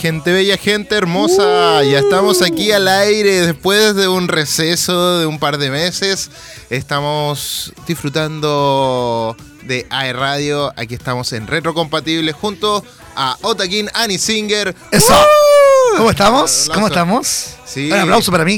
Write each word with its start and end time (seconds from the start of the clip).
Gente 0.00 0.32
bella, 0.32 0.56
gente 0.56 0.94
hermosa. 0.94 1.84
Ya 1.84 1.98
estamos 1.98 2.40
aquí 2.40 2.72
al 2.72 2.88
aire 2.88 3.46
después 3.46 3.94
de 3.94 4.08
un 4.08 4.28
receso 4.28 5.18
de 5.18 5.26
un 5.26 5.38
par 5.38 5.58
de 5.58 5.70
meses. 5.70 6.30
Estamos 6.70 7.74
disfrutando 7.86 9.36
de 9.64 9.86
AE 9.90 10.14
Radio. 10.14 10.72
Aquí 10.76 10.94
estamos 10.94 11.34
en 11.34 11.46
Retrocompatible 11.46 12.32
junto 12.32 12.82
a 13.14 13.36
Otakin 13.42 13.90
Annie 13.92 14.16
Singer. 14.16 14.74
Eso. 14.90 15.12
¡Uh! 15.12 15.98
¿Cómo 15.98 16.10
estamos? 16.10 16.70
¿Cómo 16.72 16.86
estamos? 16.86 17.56
Sí. 17.66 17.92
Un 17.92 17.98
aplauso 17.98 18.32
para 18.32 18.46
mí. 18.46 18.56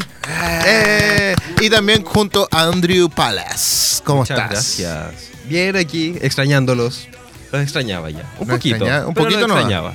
Eh, 0.65 1.35
y 1.61 1.69
también 1.69 2.05
junto 2.05 2.47
a 2.53 2.63
Andrew 2.67 3.11
Palace. 3.11 4.01
¿Cómo 4.05 4.21
Muchas 4.21 4.39
estás? 4.39 4.79
Gracias. 4.79 5.31
Bien 5.47 5.75
aquí, 5.75 6.17
extrañándolos. 6.23 7.09
Los 7.51 7.63
extrañaba 7.63 8.11
ya. 8.11 8.33
Un 8.39 8.47
¿Lo 8.47 8.55
poquito. 8.55 8.77
extrañaba? 8.77 9.07
Un 9.09 9.15
pero 9.15 9.27
poquito 9.27 9.47
extrañaba. 9.47 9.93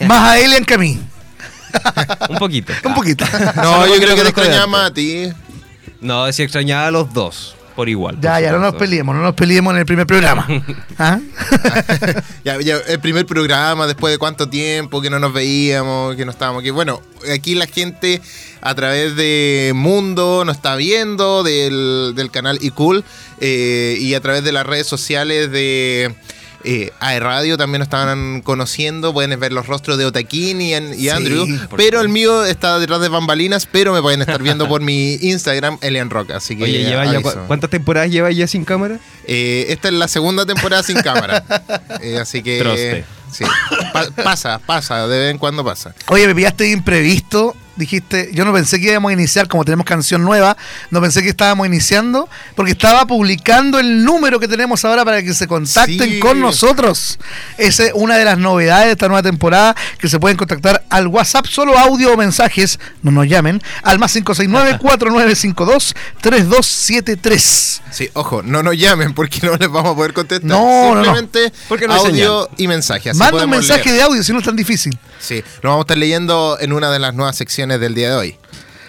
Más 0.06 0.30
a 0.30 0.38
Elian 0.38 0.64
que 0.64 0.74
a 0.74 0.78
mí. 0.78 1.00
Un 2.28 2.38
poquito. 2.38 2.72
Un 2.84 2.94
poquito. 2.94 3.24
No, 3.56 3.86
yo 3.86 3.96
creo 3.96 4.16
que 4.16 4.22
te 4.22 4.28
extrañaba 4.28 4.66
más 4.66 4.90
a 4.90 4.94
ti. 4.94 5.28
No, 6.00 6.30
si 6.32 6.42
extrañaba 6.42 6.86
a 6.86 6.90
los 6.90 7.12
dos. 7.12 7.56
Por 7.74 7.88
igual. 7.88 8.20
Ya, 8.20 8.34
por 8.34 8.42
ya, 8.42 8.52
no 8.52 8.60
nos 8.60 8.74
peleemos, 8.76 9.16
no 9.16 9.22
nos 9.22 9.34
peleemos 9.34 9.72
en 9.72 9.80
el 9.80 9.86
primer 9.86 10.06
programa. 10.06 10.46
¿Ah? 10.98 11.18
Ya, 12.44 12.60
ya, 12.60 12.76
el 12.86 13.00
primer 13.00 13.26
programa, 13.26 13.88
después 13.88 14.12
de 14.12 14.18
cuánto 14.18 14.48
tiempo 14.48 15.02
que 15.02 15.10
no 15.10 15.18
nos 15.18 15.32
veíamos, 15.32 16.14
que 16.14 16.24
no 16.24 16.30
estábamos 16.30 16.60
aquí. 16.60 16.70
Bueno, 16.70 17.02
aquí 17.32 17.56
la 17.56 17.66
gente 17.66 18.22
a 18.60 18.74
través 18.76 19.16
de 19.16 19.72
Mundo 19.74 20.44
nos 20.44 20.56
está 20.56 20.76
viendo, 20.76 21.42
del, 21.42 22.12
del 22.14 22.30
canal 22.30 22.58
iCool, 22.62 23.02
eh, 23.40 23.96
y 23.98 24.14
a 24.14 24.20
través 24.20 24.44
de 24.44 24.52
las 24.52 24.64
redes 24.64 24.86
sociales 24.86 25.50
de 25.50 26.14
eh, 26.64 26.90
AE 27.00 27.20
Radio 27.20 27.56
también 27.56 27.80
nos 27.80 27.86
estaban 27.86 28.40
conociendo. 28.42 29.12
Pueden 29.12 29.38
ver 29.38 29.52
los 29.52 29.66
rostros 29.66 29.98
de 29.98 30.06
Otaquín 30.06 30.60
y, 30.60 30.74
An- 30.74 30.92
y 30.94 31.02
Sí, 31.02 31.08
Andrew. 31.10 31.46
Pero 31.76 32.00
el 32.00 32.08
mío 32.08 32.44
está 32.44 32.78
detrás 32.78 33.00
de 33.00 33.08
bambalinas, 33.08 33.66
pero 33.70 33.92
me 33.92 34.00
pueden 34.02 34.20
estar 34.22 34.42
viendo 34.42 34.68
por 34.68 34.80
mi 34.80 35.14
Instagram, 35.14 35.78
Elian 35.82 36.10
Rock. 36.10 36.30
Así 36.32 36.56
que 36.56 36.64
Oye, 36.64 36.84
¿lleva 36.84 37.04
ya, 37.04 37.12
aviso. 37.18 37.32
cu- 37.34 37.46
¿cuántas 37.46 37.70
temporadas 37.70 38.10
lleva 38.10 38.30
ya 38.30 38.46
sin 38.46 38.64
cámara? 38.64 38.98
Eh, 39.26 39.66
esta 39.68 39.88
es 39.88 39.94
la 39.94 40.08
segunda 40.08 40.44
temporada 40.46 40.82
sin 40.82 41.00
cámara. 41.00 41.44
Eh, 42.00 42.18
así 42.18 42.42
que. 42.42 42.58
Troste. 42.58 43.04
Sí. 43.32 43.44
Pa- 43.92 44.10
pasa, 44.22 44.58
pasa, 44.64 45.06
de 45.08 45.18
vez 45.18 45.30
en 45.30 45.38
cuando 45.38 45.64
pasa. 45.64 45.94
Oye, 46.08 46.26
me 46.26 46.34
pillaste 46.34 46.70
imprevisto. 46.70 47.54
Dijiste, 47.76 48.30
yo 48.32 48.44
no 48.44 48.52
pensé 48.52 48.80
que 48.80 48.86
íbamos 48.90 49.10
a 49.10 49.12
iniciar, 49.12 49.48
como 49.48 49.64
tenemos 49.64 49.84
canción 49.84 50.22
nueva, 50.22 50.56
no 50.90 51.00
pensé 51.00 51.22
que 51.22 51.28
estábamos 51.28 51.66
iniciando, 51.66 52.28
porque 52.54 52.72
estaba 52.72 53.04
publicando 53.06 53.78
el 53.80 54.04
número 54.04 54.38
que 54.38 54.46
tenemos 54.48 54.84
ahora 54.84 55.04
para 55.04 55.22
que 55.22 55.34
se 55.34 55.46
contacten 55.48 55.98
Sí. 56.10 56.20
con 56.20 56.40
nosotros. 56.40 57.18
Esa 57.58 57.86
es 57.86 57.92
una 57.94 58.16
de 58.16 58.24
las 58.24 58.38
novedades 58.38 58.86
de 58.86 58.92
esta 58.92 59.08
nueva 59.08 59.22
temporada, 59.22 59.74
que 59.98 60.08
se 60.08 60.20
pueden 60.20 60.36
contactar 60.36 60.84
al 60.88 61.08
WhatsApp, 61.08 61.46
solo 61.46 61.76
audio 61.78 62.12
o 62.12 62.16
mensajes, 62.16 62.78
no 63.02 63.10
nos 63.10 63.26
llamen, 63.28 63.60
al 63.82 63.98
más 63.98 64.14
569-4952-3273. 66.22 67.80
Sí, 67.90 68.10
ojo, 68.14 68.42
no 68.42 68.62
nos 68.62 68.76
llamen 68.76 69.14
porque 69.14 69.40
no 69.42 69.56
les 69.56 69.68
vamos 69.68 69.92
a 69.92 69.94
poder 69.94 70.12
contestar. 70.12 70.48
No, 70.48 70.58
no, 70.58 70.94
no. 70.96 71.04
Simplemente 71.04 71.52
Porque 71.68 71.86
no 71.86 71.94
audio 71.94 72.48
y 72.56 72.66
mensaje. 72.68 73.12
Manda 73.14 73.44
un 73.44 73.50
mensaje 73.50 73.84
leer. 73.86 73.96
de 73.96 74.02
audio, 74.02 74.22
si 74.22 74.32
no 74.32 74.38
es 74.38 74.44
tan 74.44 74.56
difícil. 74.56 74.98
Sí, 75.20 75.42
lo 75.62 75.70
vamos 75.70 75.82
a 75.82 75.84
estar 75.84 75.96
leyendo 75.98 76.58
en 76.60 76.72
una 76.72 76.90
de 76.90 76.98
las 76.98 77.14
nuevas 77.14 77.36
secciones 77.36 77.63
del 77.66 77.94
día 77.94 78.10
de 78.10 78.14
hoy. 78.16 78.36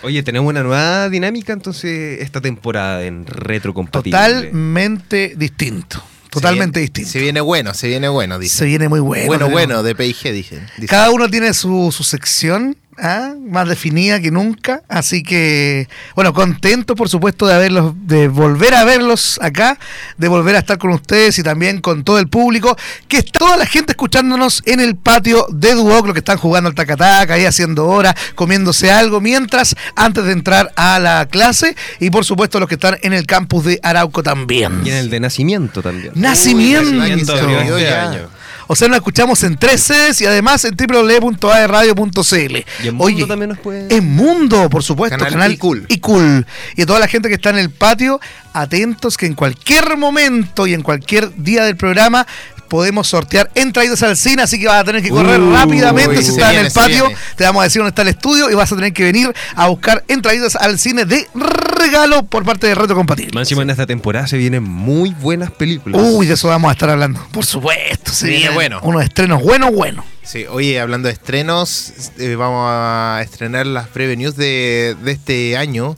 Oye, 0.04 0.22
tenemos 0.22 0.50
una 0.50 0.62
nueva 0.62 1.10
dinámica 1.10 1.52
entonces 1.54 2.22
esta 2.22 2.40
temporada 2.42 3.04
en 3.06 3.26
Retro 3.26 3.74
Compatible. 3.74 4.18
Totalmente 4.18 5.34
distinto. 5.36 6.04
Totalmente 6.30 6.80
se 6.80 6.82
viene, 6.82 6.86
distinto. 6.92 7.12
Se 7.12 7.20
viene 7.20 7.42
bueno, 7.42 7.74
se 7.74 7.88
viene 7.88 8.08
bueno, 8.10 8.38
dice. 8.38 8.58
Se 8.58 8.66
viene 8.66 8.90
muy 8.90 9.00
bueno. 9.00 9.26
bueno, 9.28 9.46
tenemos- 9.48 9.52
bueno, 9.54 9.84
de 9.84 9.96
PIG, 9.96 10.32
dije. 10.34 10.60
Cada 10.88 11.10
uno 11.12 11.30
tiene 11.30 11.54
su, 11.54 11.92
su 11.96 12.04
sección 12.04 12.76
¿ah? 12.98 13.34
más 13.40 13.68
definida 13.70 14.20
que 14.20 14.32
nunca. 14.32 14.82
Así 14.90 15.24
que, 15.24 15.88
bueno, 16.16 16.34
contento 16.34 16.96
por 16.96 17.10
supuesto 17.10 17.48
de 17.48 17.54
haberlos, 17.54 17.94
de 18.08 18.28
volver 18.28 18.74
a 18.74 18.84
verlos 18.84 19.40
acá, 19.42 19.78
de 20.18 20.28
volver 20.28 20.56
a 20.56 20.60
estar 20.60 20.78
con 20.78 20.92
ustedes 20.92 21.38
y 21.40 21.44
también 21.44 21.82
con 21.82 22.04
todo 22.04 22.20
el 22.20 22.28
público, 22.28 22.76
que 23.08 23.18
está 23.18 23.36
toda 23.46 23.58
la 23.58 23.66
gente 23.66 23.92
escuchándonos 23.92 24.64
en 24.66 24.80
el 24.80 24.96
patio 24.96 25.46
de 25.52 25.74
Duoc, 25.74 26.06
los 26.06 26.14
que 26.14 26.20
están 26.20 26.38
jugando 26.38 26.70
al 26.70 26.76
tacataca, 26.76 27.36
ahí 27.36 27.46
haciendo 27.46 27.86
hora, 27.86 28.16
comiéndose 28.34 28.92
algo, 28.92 29.22
mientras, 29.22 29.76
antes 29.96 30.24
de 30.26 30.32
entrar 30.32 30.72
a 30.76 30.98
la 31.00 31.28
clase, 31.28 31.76
y 32.00 32.10
por 32.10 32.26
supuesto 32.26 32.60
los 32.60 32.68
que 32.68 32.76
están 32.76 32.98
en 33.04 33.14
el 33.14 33.28
campus 33.28 33.66
de 33.66 33.80
Arauco 33.84 34.24
también. 34.24 34.82
Y 34.84 34.90
en 34.90 34.96
el 34.96 35.10
de 35.10 35.20
nacimiento 35.20 35.84
también. 35.84 36.14
Nacimiento. 36.16 37.34
Uy, 37.36 37.84
verdad 37.84 38.30
O 38.68 38.76
sea, 38.76 38.88
nos 38.88 38.98
escuchamos 38.98 39.44
en 39.44 39.58
3 39.58 39.82
Cs 39.82 40.22
y 40.22 40.26
además 40.26 40.66
en 40.66 40.76
www.aerradio.cl. 40.76 42.56
Y 42.84 42.88
en 42.88 42.96
Mundo 42.96 43.28
también 43.28 43.50
nos 43.50 43.60
puede- 43.60 43.96
En 43.96 44.16
Mundo, 44.16 44.70
por 44.70 44.84
supuesto. 44.84 45.18
Canal 45.18 45.34
Canal, 45.34 45.52
iCool. 45.54 45.86
iCool. 45.90 46.46
Y 46.76 46.82
a 46.82 46.86
toda 46.86 47.00
la 47.00 47.08
gente 47.08 47.30
que 47.30 47.36
está 47.36 47.50
en 47.52 47.58
el 47.58 47.70
patio, 47.70 48.20
atentos 48.54 49.18
que 49.18 49.26
en 49.26 49.34
cualquier 49.36 49.98
momento 49.98 50.68
y 50.68 50.74
en 50.74 50.82
cualquier 50.82 51.36
día 51.36 51.64
del 51.66 51.76
programa 51.76 52.26
podemos 52.76 53.08
sortear 53.08 53.50
entradas 53.56 54.04
al 54.04 54.18
cine, 54.18 54.44
así 54.44 54.60
que 54.60 54.68
vas 54.68 54.82
a 54.82 54.84
tener 54.84 55.02
que 55.02 55.10
correr 55.10 55.40
Uy, 55.40 55.54
rápidamente 55.54 56.18
si 56.18 56.26
se 56.26 56.32
estás 56.32 56.54
en 56.54 56.66
el 56.66 56.72
patio. 56.74 57.10
Te 57.38 57.46
vamos 57.46 57.62
a 57.62 57.64
decir 57.64 57.80
dónde 57.80 57.90
está 57.90 58.02
el 58.02 58.10
estudio 58.10 58.50
y 58.50 58.54
vas 58.54 58.70
a 58.70 58.76
tener 58.76 58.92
que 58.92 59.04
venir 59.04 59.34
a 59.56 59.68
buscar 59.68 60.04
entradas 60.10 60.58
al 60.58 60.78
cine 60.78 61.06
de 61.06 61.26
regalo 61.34 62.24
por 62.24 62.44
parte 62.44 62.68
de 62.68 62.76
Reto 62.76 62.94
Compatible. 62.94 63.32
Más 63.34 63.44
encima 63.44 63.62
en 63.62 63.70
esta 63.70 63.86
temporada 63.86 64.28
se 64.28 64.38
vienen 64.38 64.64
muy 64.64 65.12
buenas 65.12 65.52
películas. 65.52 66.02
Uy, 66.04 66.28
de 66.28 66.34
eso 66.34 66.50
vamos 66.50 66.68
a 66.70 66.74
estar 66.74 66.90
hablando. 66.90 67.26
Por 67.32 67.46
supuesto, 67.46 68.12
se 68.12 68.28
viene 68.28 68.50
bueno. 68.50 68.80
Unos 68.84 69.04
estrenos 69.04 69.42
buenos, 69.42 69.72
buenos. 69.72 70.04
Sí, 70.22 70.46
oye, 70.50 70.80
hablando 70.82 71.08
de 71.08 71.14
estrenos, 71.14 71.94
eh, 72.18 72.36
vamos 72.36 72.66
a 72.68 73.22
estrenar 73.24 73.66
las 73.68 73.94
breve 73.94 74.18
news 74.18 74.36
de, 74.36 74.98
de 75.02 75.12
este 75.14 75.56
año. 75.56 75.96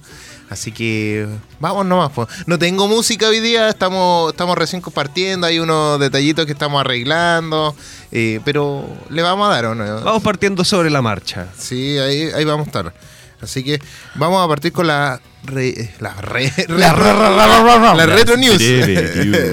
Así 0.49 0.71
que 0.71 1.27
vamos 1.59 1.85
nomás. 1.85 2.11
po. 2.11 2.27
No 2.45 2.57
tengo 2.57 2.87
música 2.87 3.27
hoy 3.27 3.39
día, 3.41 3.67
estamos, 3.69 4.31
estamos 4.31 4.57
recién 4.57 4.81
compartiendo, 4.81 5.45
hay 5.45 5.59
unos 5.59 5.99
detallitos 5.99 6.45
que 6.45 6.53
estamos 6.53 6.79
arreglando, 6.79 7.75
eh, 8.11 8.39
pero 8.45 8.87
le 9.09 9.21
vamos 9.21 9.47
a 9.49 9.51
dar, 9.51 9.65
¿o 9.65 9.75
no? 9.75 9.83
Vamos 10.03 10.23
partiendo 10.23 10.63
sobre 10.63 10.89
la 10.89 11.01
marcha. 11.01 11.47
Sí, 11.57 11.97
ahí, 11.97 12.29
ahí 12.33 12.45
vamos 12.45 12.67
a 12.67 12.69
estar. 12.69 12.93
Así 13.41 13.63
que 13.63 13.79
vamos 14.15 14.43
a 14.43 14.47
partir 14.47 14.71
con 14.71 14.87
la 14.87 15.21
re, 15.43 15.93
la 15.99 16.13
re, 16.15 16.51
La 16.69 16.93
retro- 16.93 17.35
la 17.35 18.35
news. 18.37 18.57
Breve 18.57 18.81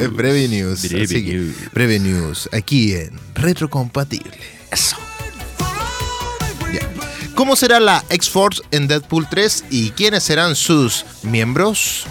news. 0.04 0.12
Breve 0.16 0.48
news. 0.48 0.88
Breve 0.88 1.04
Así 1.04 1.24
que, 1.24 1.32
news. 1.34 1.54
breve 1.72 1.98
news. 1.98 2.48
Aquí 2.52 2.94
en 2.94 3.10
Retrocompatible. 3.34 4.38
Eso. 4.70 4.96
Ya. 6.72 6.80
¿Cómo 7.34 7.56
será 7.56 7.80
la 7.80 8.04
X-Force 8.10 8.62
en 8.70 8.86
Deadpool 8.86 9.28
3 9.28 9.64
y 9.70 9.90
quiénes 9.90 10.22
serán 10.22 10.54
sus 10.54 11.04
miembros? 11.22 12.06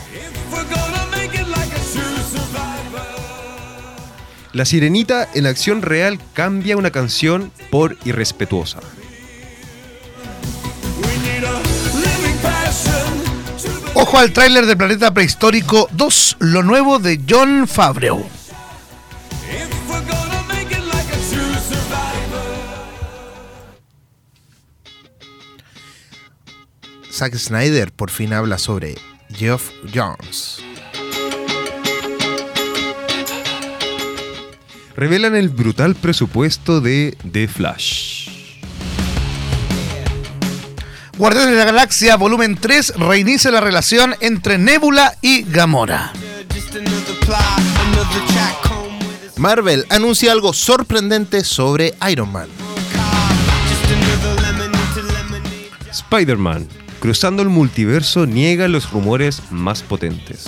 La 4.52 4.66
sirenita 4.66 5.28
en 5.34 5.48
acción 5.48 5.82
real 5.82 6.20
cambia 6.34 6.78
una 6.78 6.92
canción 6.92 7.52
por 7.72 7.98
irrespetuosa. 8.04 8.80
Ojo 13.96 14.18
al 14.18 14.34
tráiler 14.34 14.66
de 14.66 14.76
Planeta 14.76 15.14
Prehistórico 15.14 15.88
2, 15.92 16.38
lo 16.40 16.64
nuevo 16.64 17.00
de 17.00 17.22
John 17.28 17.68
Favreau. 17.68 18.43
Zack 27.14 27.36
Snyder 27.36 27.92
por 27.92 28.10
fin 28.10 28.34
habla 28.34 28.58
sobre 28.58 28.96
Geoff 29.30 29.70
Jones. 29.94 30.58
Revelan 34.96 35.36
el 35.36 35.50
brutal 35.50 35.94
presupuesto 35.94 36.82
de 36.82 37.16
The 37.32 37.48
Flash. 37.48 38.58
Guardianes 41.16 41.52
de 41.52 41.58
la 41.58 41.66
Galaxia 41.66 42.16
Volumen 42.16 42.58
3 42.60 42.96
reinicia 42.98 43.52
la 43.52 43.62
relación 43.62 44.16
entre 44.20 44.58
Nebula 44.58 45.16
y 45.22 45.44
Gamora. 45.44 46.14
Marvel 49.38 49.86
anuncia 49.90 50.32
algo 50.32 50.52
sorprendente 50.52 51.44
sobre 51.44 51.94
Iron 52.10 52.32
Man. 52.32 52.48
Spider-Man, 55.92 56.68
cruzando 57.04 57.44
el 57.44 57.50
multiverso, 57.50 58.26
niega 58.26 58.70
los 58.70 58.90
rumores 58.90 59.42
más 59.52 59.84
potentes. 59.84 60.46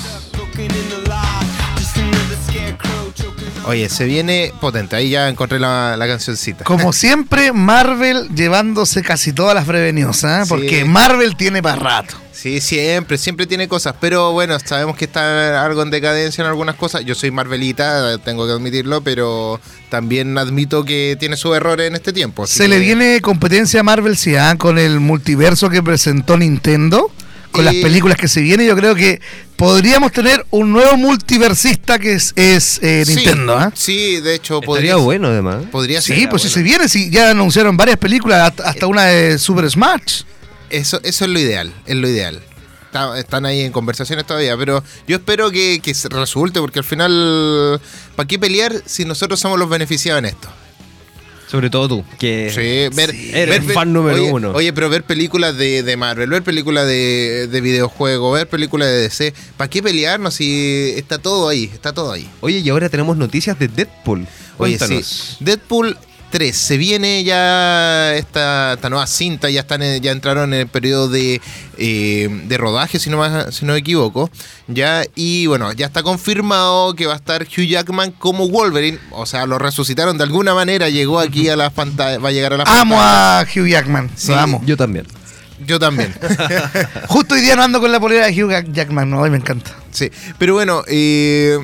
Oye, 3.65 3.89
se 3.89 4.05
viene 4.05 4.53
potente. 4.61 4.95
Ahí 4.95 5.09
ya 5.09 5.27
encontré 5.27 5.59
la, 5.59 5.97
la 5.97 6.07
cancioncita. 6.07 6.63
Como 6.63 6.93
siempre, 6.93 7.51
Marvel 7.51 8.29
llevándose 8.33 9.01
casi 9.01 9.33
todas 9.33 9.53
las 9.53 9.67
¿ah? 10.23 10.45
Sí. 10.45 10.49
porque 10.49 10.85
Marvel 10.85 11.35
tiene 11.35 11.61
para 11.61 11.75
rato. 11.75 12.15
Sí, 12.45 12.61
siempre, 12.61 13.17
siempre 13.17 13.47
tiene 13.47 13.67
cosas, 13.67 13.95
pero 13.99 14.31
bueno, 14.31 14.55
sabemos 14.63 14.95
que 14.95 15.05
está 15.05 15.65
algo 15.65 15.81
en 15.81 15.89
decadencia 15.89 16.43
en 16.43 16.47
algunas 16.47 16.75
cosas. 16.75 17.03
Yo 17.03 17.15
soy 17.15 17.31
Marvelita, 17.31 18.19
tengo 18.19 18.45
que 18.45 18.53
admitirlo, 18.53 19.01
pero 19.01 19.59
también 19.89 20.37
admito 20.37 20.85
que 20.85 21.17
tiene 21.19 21.37
sus 21.37 21.55
errores 21.57 21.87
en 21.87 21.95
este 21.95 22.13
tiempo. 22.13 22.45
Se 22.45 22.67
le 22.67 22.77
viene 22.77 23.19
competencia 23.19 23.79
a 23.79 23.83
Marvel, 23.83 24.15
sí, 24.15 24.35
ah, 24.35 24.53
con 24.59 24.77
el 24.77 24.99
multiverso 24.99 25.71
que 25.71 25.81
presentó 25.81 26.37
Nintendo, 26.37 27.09
con 27.49 27.65
las 27.65 27.73
Eh, 27.73 27.81
películas 27.81 28.15
que 28.15 28.27
se 28.27 28.41
vienen. 28.41 28.67
Yo 28.67 28.75
creo 28.75 28.93
que 28.93 29.21
podríamos 29.55 30.11
tener 30.11 30.45
un 30.51 30.71
nuevo 30.71 30.97
multiversista 30.97 31.97
que 31.97 32.13
es, 32.13 32.31
es, 32.35 32.79
eh, 32.83 33.05
Sí, 33.07 33.15
Nintendo. 33.15 33.57
¿ah? 33.57 33.71
Sí, 33.73 34.19
de 34.21 34.35
hecho, 34.35 34.57
Estaría 34.59 34.67
podría, 34.67 34.95
bueno 34.97 35.29
además. 35.29 35.63
podría 35.71 35.99
ser. 35.99 36.15
Sí, 36.15 36.27
pues 36.27 36.43
si 36.43 36.49
se 36.49 36.61
viene, 36.61 36.87
si 36.89 37.09
ya 37.09 37.31
anunciaron 37.31 37.75
varias 37.75 37.97
películas, 37.97 38.51
hasta, 38.51 38.69
hasta 38.69 38.85
una 38.85 39.05
de 39.05 39.39
Super 39.39 39.67
Smash. 39.67 40.21
Eso, 40.69 40.99
eso 41.03 41.25
es 41.25 41.31
lo 41.31 41.39
ideal, 41.39 41.73
es 41.85 41.95
lo 41.95 42.07
ideal. 42.09 42.41
Está- 42.85 43.19
están 43.19 43.45
ahí 43.45 43.61
en 43.61 43.71
conversaciones 43.71 44.25
todavía, 44.25 44.55
pero 44.57 44.83
yo 45.07 45.17
espero 45.17 45.51
que, 45.51 45.79
que 45.83 45.93
se 45.93 46.07
resulte, 46.09 46.59
porque 46.61 46.79
al 46.79 46.85
final, 46.85 47.79
¿para 48.15 48.27
qué 48.27 48.39
pelear 48.39 48.73
si 48.85 49.03
nosotros 49.05 49.39
somos 49.39 49.59
los 49.59 49.69
beneficiados 49.69 50.19
en 50.19 50.25
esto? 50.25 50.47
Sobre 51.47 51.69
todo 51.69 51.87
tú, 51.87 52.05
que 52.17 52.49
Sí, 52.53 52.95
ver, 52.95 53.13
Eres 53.13 53.65
ver- 53.65 53.73
fan 53.75 53.93
número 53.93 54.15
oye, 54.17 54.31
uno. 54.31 54.51
Oye, 54.51 54.73
pero 54.73 54.89
ver 54.89 55.03
películas 55.03 55.55
de, 55.55 55.83
de 55.83 55.95
Marvel, 55.97 56.29
ver 56.29 56.41
películas 56.43 56.87
de, 56.87 57.47
de 57.51 57.61
videojuegos, 57.61 58.33
ver 58.33 58.47
películas 58.49 58.87
de 58.87 59.01
DC, 59.01 59.33
¿para 59.55 59.69
qué 59.69 59.83
pelearnos 59.83 60.33
si 60.33 60.93
está 60.95 61.19
todo 61.19 61.47
ahí? 61.47 61.69
Está 61.71 61.93
todo 61.93 62.11
ahí. 62.13 62.27
Oye, 62.41 62.59
y 62.59 62.69
ahora 62.69 62.89
tenemos 62.89 63.15
noticias 63.15 63.59
de 63.59 63.67
Deadpool. 63.67 64.21
Oye, 64.57 64.77
Cuéntanos. 64.77 65.05
sí. 65.37 65.43
Deadpool 65.45 65.97
3, 66.35 66.53
se 66.53 66.75
viene 66.75 67.23
ya 67.23 68.13
esta, 68.15 68.73
esta 68.73 68.89
nueva 68.89 69.07
cinta, 69.07 69.49
ya 69.49 69.61
están 69.61 69.81
en- 69.81 70.01
ya 70.03 70.11
entraron 70.11 70.53
en 70.53 70.59
el 70.59 70.67
periodo 70.67 71.07
de, 71.07 71.39
eh, 71.77 72.27
de 72.47 72.57
rodaje, 72.57 72.99
si 72.99 73.09
no, 73.09 73.15
más- 73.17 73.55
si 73.55 73.63
no 73.65 73.71
me 73.71 73.79
equivoco. 73.79 74.29
Ya, 74.67 75.05
y 75.15 75.45
bueno, 75.47 75.71
ya 75.71 75.85
está 75.85 76.03
confirmado 76.03 76.93
que 76.93 77.05
va 77.05 77.13
a 77.13 77.15
estar 77.15 77.43
Hugh 77.43 77.67
Jackman 77.67 78.11
como 78.11 78.49
Wolverine. 78.49 78.99
O 79.11 79.25
sea, 79.25 79.45
lo 79.45 79.59
resucitaron 79.59 80.17
de 80.17 80.25
alguna 80.25 80.53
manera, 80.53 80.89
llegó 80.89 81.21
aquí 81.21 81.47
a 81.47 81.55
las 81.55 81.71
pantallas, 81.71 82.21
va 82.21 82.27
a 82.27 82.31
llegar 82.33 82.51
a 82.51 82.57
las 82.57 82.67
Amo 82.67 82.97
a 82.99 83.45
Hugh 83.55 83.67
Jackman, 83.67 84.09
Sí. 84.17 84.31
lo 84.31 84.37
amo. 84.39 84.61
Yo 84.65 84.75
también. 84.75 85.07
Yo 85.65 85.79
también. 85.79 86.13
Justo 87.07 87.35
hoy 87.35 87.39
día 87.41 87.55
no 87.55 87.63
ando 87.63 87.79
con 87.79 87.93
la 87.93 88.01
polera 88.01 88.25
de 88.27 88.43
Hugh 88.43 88.73
Jackman, 88.73 89.09
no, 89.09 89.23
ay, 89.23 89.31
me 89.31 89.37
encanta. 89.37 89.71
Sí, 89.89 90.11
pero 90.37 90.53
bueno, 90.55 90.83
eh, 90.87 91.57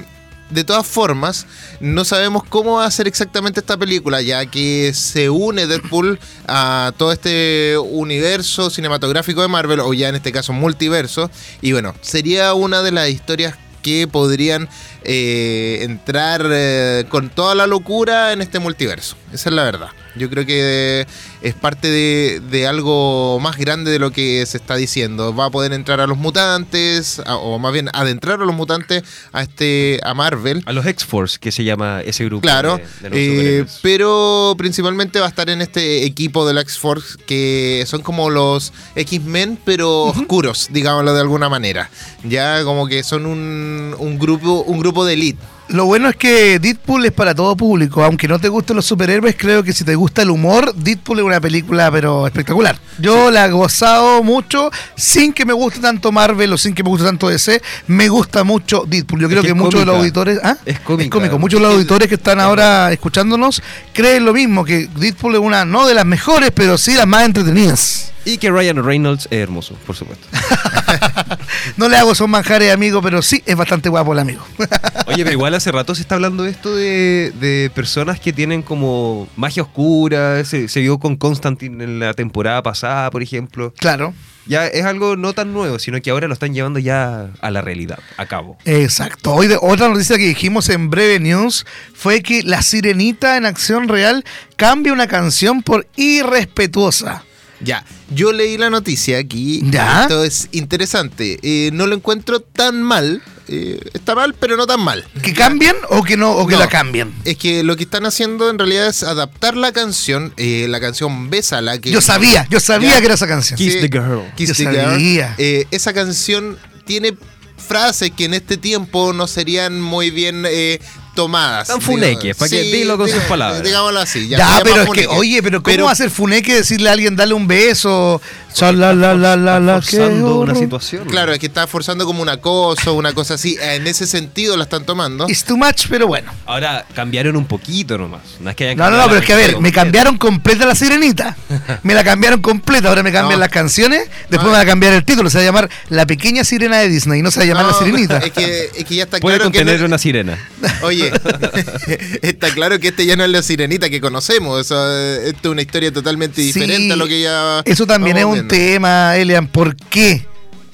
de 0.51 0.63
todas 0.63 0.86
formas, 0.86 1.48
no 1.80 2.06
sabemos 2.06 2.44
cómo 2.44 2.77
va 2.77 2.86
a 2.86 2.92
ser 2.92 3.07
exactamente 3.07 3.59
esta 3.59 3.77
película, 3.77 4.21
ya 4.21 4.45
que 4.45 4.94
se 4.94 5.30
une 5.30 5.68
Deadpool 5.68 6.19
a 6.48 6.94
todo 6.98 7.12
este 7.12 7.77
universo 7.77 8.69
cinematográfico 8.69 9.42
de 9.42 9.48
Marvel, 9.48 9.80
o 9.80 9.94
ya 9.94 10.09
en 10.09 10.15
este 10.15 10.31
caso 10.31 10.53
multiverso, 10.53 11.31
y 11.62 11.71
bueno, 11.71 11.95
sería 12.01 12.53
una 12.53 12.81
de 12.81 12.92
las 12.92 13.09
historias 13.09 13.56
que 13.81 14.07
podrían 14.07 14.69
eh, 15.03 15.80
entrar 15.81 16.45
eh, 16.51 17.06
con 17.09 17.30
toda 17.30 17.56
la 17.56 17.68
locura 17.68 18.33
en 18.33 18.42
este 18.42 18.59
multiverso. 18.59 19.15
Esa 19.33 19.50
es 19.50 19.56
la 19.56 19.63
verdad. 19.63 19.88
Yo 20.15 20.30
creo 20.30 20.45
que 20.45 21.07
es 21.42 21.53
parte 21.56 21.89
de, 21.89 22.42
de 22.51 22.68
algo 22.68 23.39
más 23.39 23.56
grande 23.56 23.89
de 23.92 23.98
lo 23.98 24.12
que 24.12 24.45
se 24.45 24.57
está 24.57 24.75
diciendo. 24.75 25.33
Va 25.33 25.45
a 25.45 25.50
poder 25.50 25.71
entrar 25.71 26.01
a 26.01 26.07
los 26.07 26.18
mutantes, 26.18 27.19
a- 27.25 27.38
o 27.38 27.57
más 27.59 27.71
bien 27.71 27.89
adentrar 27.94 28.42
a 28.42 28.45
los 28.45 28.53
mutantes 28.53 29.03
a 29.31 29.42
este 29.42 30.01
a 30.03 30.13
Marvel. 30.13 30.63
A 30.65 30.74
los 30.74 30.86
X-Force, 30.86 31.38
que 31.39 31.53
se 31.53 31.63
llama 31.63 32.01
ese 32.01 32.25
grupo. 32.25 32.42
Claro, 32.42 32.77
de- 33.01 33.09
de 33.09 33.59
eh, 33.62 33.65
pero 33.81 34.53
principalmente 34.57 35.21
va 35.21 35.27
a 35.27 35.30
estar 35.30 35.50
en 35.50 35.62
este 35.62 36.03
equipo 36.06 36.45
del 36.45 36.57
X-Force 36.57 37.18
que 37.25 37.86
son 37.88 38.01
como 38.01 38.30
los 38.30 38.74
X-Men, 38.98 39.57
pero 39.63 40.03
oscuros, 40.03 40.68
digámoslo 40.71 41.13
de 41.13 41.21
alguna 41.21 41.48
manera. 41.48 41.89
Ya 42.25 42.65
como 42.65 42.86
que 42.88 43.01
son 43.03 43.25
un, 43.25 43.95
un 43.98 44.19
grupo 44.19 44.62
un 44.68 44.77
grupo 44.80 44.91
de 45.06 45.14
elite. 45.14 45.40
Lo 45.72 45.86
bueno 45.86 46.10
es 46.10 46.18
que 46.18 46.60
Deadpool 46.60 47.06
es 47.06 47.14
para 47.14 47.34
todo 47.34 47.56
público, 47.56 48.04
aunque 48.04 48.28
no 48.28 48.40
te 48.40 48.50
gusten 48.50 48.76
los 48.76 48.86
superhéroes, 48.86 49.38
creo 49.38 49.64
que 49.64 49.72
si 49.72 49.86
te 49.86 49.96
gusta 49.96 50.22
el 50.22 50.30
humor, 50.30 50.76
Deadpool 50.76 51.20
es 51.20 51.26
una 51.26 51.40
película 51.40 51.90
pero 51.90 52.28
espectacular. 52.28 52.78
Yo 53.00 53.32
la 53.32 53.46
he 53.46 53.52
gozado 53.52 54.22
mucho, 54.22 54.70
sin 54.98 55.32
que 55.32 55.46
me 55.46 55.54
guste 55.54 55.80
tanto 55.80 56.12
Marvel 56.12 56.52
o 56.52 56.58
sin 56.58 56.74
que 56.74 56.84
me 56.84 56.90
guste 56.90 57.06
tanto 57.06 57.30
DC, 57.30 57.62
me 57.88 58.10
gusta 58.10 58.44
mucho 58.44 58.84
Deadpool. 58.86 59.22
Yo 59.22 59.30
creo 59.30 59.44
que 59.44 59.54
muchos 59.54 59.80
de 59.80 59.86
los 59.86 59.96
auditores, 59.96 60.42
¿ah? 60.44 60.58
Es 60.66 60.82
cómica. 60.82 61.38
muchos 61.38 61.62
de 61.62 61.66
los 61.66 61.76
auditores 61.76 62.10
que 62.10 62.16
están 62.16 62.42
ahora 62.42 62.92
escuchándonos 62.92 63.64
creen 63.94 64.26
lo 64.26 64.34
mismo, 64.34 64.66
que 64.66 64.90
Deadpool 64.94 65.36
es 65.36 65.42
una 65.42 65.64
no 65.64 65.88
de 65.88 65.94
las 65.94 66.06
mejores, 66.06 66.52
pero 66.54 66.78
sí 66.78 66.96
las 66.96 67.08
más 67.08 67.24
entretenidas. 67.24 68.12
Y 68.26 68.38
que 68.38 68.52
Ryan 68.52 68.84
Reynolds 68.84 69.28
es 69.32 69.40
hermoso, 69.40 69.76
por 69.88 69.96
supuesto. 69.96 70.28
No 71.78 71.90
le 71.90 71.98
hago 71.98 72.16
son 72.16 72.30
manjares, 72.30 72.72
amigo, 72.74 73.02
pero 73.02 73.22
sí 73.22 73.42
es 73.46 73.56
bastante 73.56 73.90
guapo 73.90 74.13
el 74.13 74.19
amigo. 74.19 74.44
Oye, 75.08 75.18
pero 75.24 75.31
igual 75.31 75.54
hace 75.54 75.72
rato 75.72 75.96
se 75.96 76.02
está 76.02 76.16
hablando 76.16 76.46
esto 76.46 76.75
de, 76.75 77.31
de 77.40 77.72
personas 77.74 78.19
que 78.19 78.34
tienen 78.34 78.62
como 78.62 79.28
magia 79.36 79.63
oscura. 79.63 80.44
Se, 80.46 80.68
se 80.68 80.80
vio 80.81 81.00
con 81.00 81.16
Constantine 81.18 81.84
en 81.84 82.00
la 82.00 82.13
temporada 82.13 82.62
pasada, 82.63 83.10
por 83.12 83.22
ejemplo. 83.24 83.74
claro. 83.78 84.13
Ya 84.48 84.66
es 84.66 84.86
algo 84.86 85.16
no 85.16 85.34
tan 85.34 85.54
nuevo, 85.54 85.78
sino 85.78 86.02
que 86.02 86.10
ahora 86.10 86.28
lo 86.28 86.34
están 86.34 86.52
llevando 86.56 86.80
ya 86.80 87.30
a 87.42 87.52
la 87.52 87.62
realidad, 87.62 88.00
a 88.18 88.25
cabo. 88.25 88.58
Exacto. 88.66 89.36
Hoy 89.36 89.46
de- 89.46 89.60
otra 89.62 89.88
noticia 89.88 90.18
que 90.18 90.24
dijimos 90.28 90.68
en 90.69 90.90
Breve 90.90 91.19
News 91.19 91.63
fue 91.94 92.24
que 92.24 92.42
La 92.42 92.63
Sirenita 92.63 93.38
en 93.38 93.46
acción 93.46 93.88
real 93.88 94.25
cambia 94.56 94.94
una 94.94 95.06
canción 95.08 95.62
por 95.62 95.86
irrespetuosa. 95.96 97.24
Ya, 97.63 97.86
yo 98.13 98.32
leí 98.32 98.58
la 98.58 98.70
noticia 98.70 99.18
aquí. 99.20 99.62
Ya. 99.70 100.03
Esto 100.03 100.24
es 100.24 100.50
interesante. 100.51 101.39
Eh, 101.44 101.70
no 101.74 101.88
lo 101.88 101.96
encuentro 101.96 102.39
tan 102.41 102.82
mal. 102.84 103.22
Eh, 103.48 103.80
está 103.94 104.15
mal, 104.15 104.34
pero 104.34 104.56
no 104.56 104.65
tan 104.65 104.80
mal. 104.80 105.06
¿Que 105.22 105.34
cambien 105.34 105.75
o 105.89 106.03
que 106.03 106.15
no 106.15 106.32
o 106.32 106.48
que 106.48 106.53
No. 106.56 106.60
la 106.62 106.68
cambien? 106.70 107.13
Es 107.25 107.38
que 107.38 107.63
lo 107.63 107.75
que 107.75 107.84
están 107.84 108.06
haciendo 108.06 108.50
en 108.50 108.58
realidad 108.58 108.88
es 108.88 109.03
adaptar 109.03 109.58
la 109.58 109.72
canción, 109.74 110.34
eh, 110.38 110.68
la 110.70 110.80
canción 110.80 111.30
Bésala. 111.30 111.77
Que 111.80 111.91
Yo 111.91 112.00
sabía, 112.01 112.48
yo 112.50 112.60
sabía 112.60 112.91
Ya. 112.91 113.00
que 113.00 113.06
era 113.06 113.15
esa 113.15 113.27
canción. 113.27 113.58
Kiss 113.58 113.74
the 113.82 113.89
Girl. 113.91 114.22
Kiss 114.36 114.50
Yo 114.50 114.56
the 114.56 114.63
Girl. 114.72 114.75
sabía. 114.91 115.36
Eh, 115.38 115.65
esa 115.72 115.94
canción 115.94 116.58
tiene 116.86 117.13
frases 117.58 118.12
que 118.12 118.25
en 118.25 118.34
este 118.34 118.58
tiempo 118.58 119.13
no 119.13 119.27
serían 119.27 119.80
muy 119.82 120.12
bien 120.12 120.46
eh, 120.48 120.80
tomadas. 121.13 121.68
Tan 121.68 121.82
funeques, 121.82 122.36
para 122.36 122.50
que 122.50 122.62
dilo 122.62 122.98
con 122.98 123.08
sus 123.10 123.22
palabras. 123.24 123.63
Digámoslo 123.63 124.00
así. 124.00 124.27
Ya, 124.27 124.60
pero 124.63 124.84
es 124.84 124.89
que, 124.91 125.08
oye, 125.08 125.41
pero 125.44 125.62
¿cómo 125.62 125.74
Pero- 125.74 125.86
va 125.86 125.91
a 125.91 125.96
ser 125.96 126.10
funeque 126.10 126.53
decirle 126.56 126.89
a 126.89 126.94
alguien 126.94 127.15
dale 127.15 127.34
un 127.34 127.48
beso? 127.48 128.22
Cha, 128.53 128.74
la, 128.74 128.94
la, 128.94 129.13
la, 129.15 129.38
la, 129.38 129.62
la, 129.62 129.80
qué 129.80 129.96
forzando 129.98 130.39
una 130.41 130.53
situación. 130.56 131.06
Claro, 131.08 131.32
es 131.32 131.39
que 131.39 131.46
está 131.46 131.68
forzando 131.68 132.06
como 132.06 132.22
un 132.22 132.27
acoso, 132.27 132.94
una 132.96 133.13
cosa 133.13 133.36
así. 133.36 133.58
En 133.62 133.88
ese 133.88 134.06
sentido 134.06 134.58
la 134.58 134.63
están 134.63 134.86
tomando. 134.86 135.25
It's 135.30 135.46
too 135.46 135.56
much, 135.56 135.86
pero 135.89 136.06
bueno. 136.08 136.30
Ahora 136.46 136.86
cambiaron 136.94 137.38
un 137.38 137.46
poquito 137.46 137.98
nomás. 137.98 138.22
No, 138.41 138.50
es 138.50 138.56
que 138.58 138.65
hayan 138.65 138.77
No, 138.77 138.89
no, 138.91 138.98
no, 138.98 139.06
pero 139.08 139.20
es 139.22 139.25
que 139.25 139.32
a 139.32 139.38
ver, 139.38 139.60
me 139.62 139.72
cambiaron 139.72 140.18
completa 140.18 140.65
la 140.65 140.75
sirenita. 140.75 141.38
Me 141.84 141.94
la 141.94 142.03
cambiaron 142.03 142.41
completa, 142.41 142.89
ahora 142.89 143.03
me 143.03 143.12
cambian 143.13 143.39
No. 143.39 143.46
las 143.46 143.50
canciones, 143.50 144.01
después 144.30 144.41
No. 144.44 144.50
me 144.51 144.58
va 144.58 144.60
a 144.60 144.65
cambiar 144.65 144.94
el 144.94 145.06
título, 145.06 145.30
se 145.30 145.38
va 145.38 145.44
a 145.44 145.46
llamar 145.46 145.70
La 145.88 146.06
pequeña 146.06 146.44
sirena 146.44 146.80
de 146.80 146.89
Disney, 146.89 147.22
no 147.22 147.32
se 147.32 147.39
va 147.39 147.44
a 147.46 147.48
llamar 147.48 147.63
No, 147.68 147.72
La 147.72 147.77
Sirenita. 147.77 148.18
Es 148.18 148.32
que, 148.34 148.70
es 148.75 148.84
que 148.86 148.96
ya 148.96 149.03
está 149.03 149.20
Puede 149.20 149.38
claro 149.38 149.50
que. 149.51 149.60
contener 149.60 149.80
no- 149.80 149.86
una 149.86 149.98
sirena. 149.98 150.38
Oye, 150.84 151.00
está 152.22 152.50
claro 152.53 152.79
que 152.79 152.89
este 152.89 153.05
ya 153.05 153.15
no 153.15 153.24
es 153.24 153.29
la 153.31 153.41
sirenita 153.41 153.89
que 153.89 154.01
conocemos. 154.01 154.60
O 154.60 154.63
sea, 154.63 155.17
esto 155.27 155.50
es 155.50 155.51
una 155.51 155.62
historia 155.62 155.91
totalmente 155.91 156.41
diferente 156.41 156.77
Sí, 156.86 156.91
a 156.91 156.96
lo 156.96 157.08
que 157.08 157.22
ya. 157.22 157.62
Eso 157.65 157.86
también 157.88 158.17
es 158.17 158.25
un 158.25 158.34
viendo. 158.34 158.53
tema, 158.53 159.15
Elian, 159.17 159.48
¿por 159.48 159.75
qué? 159.75 160.25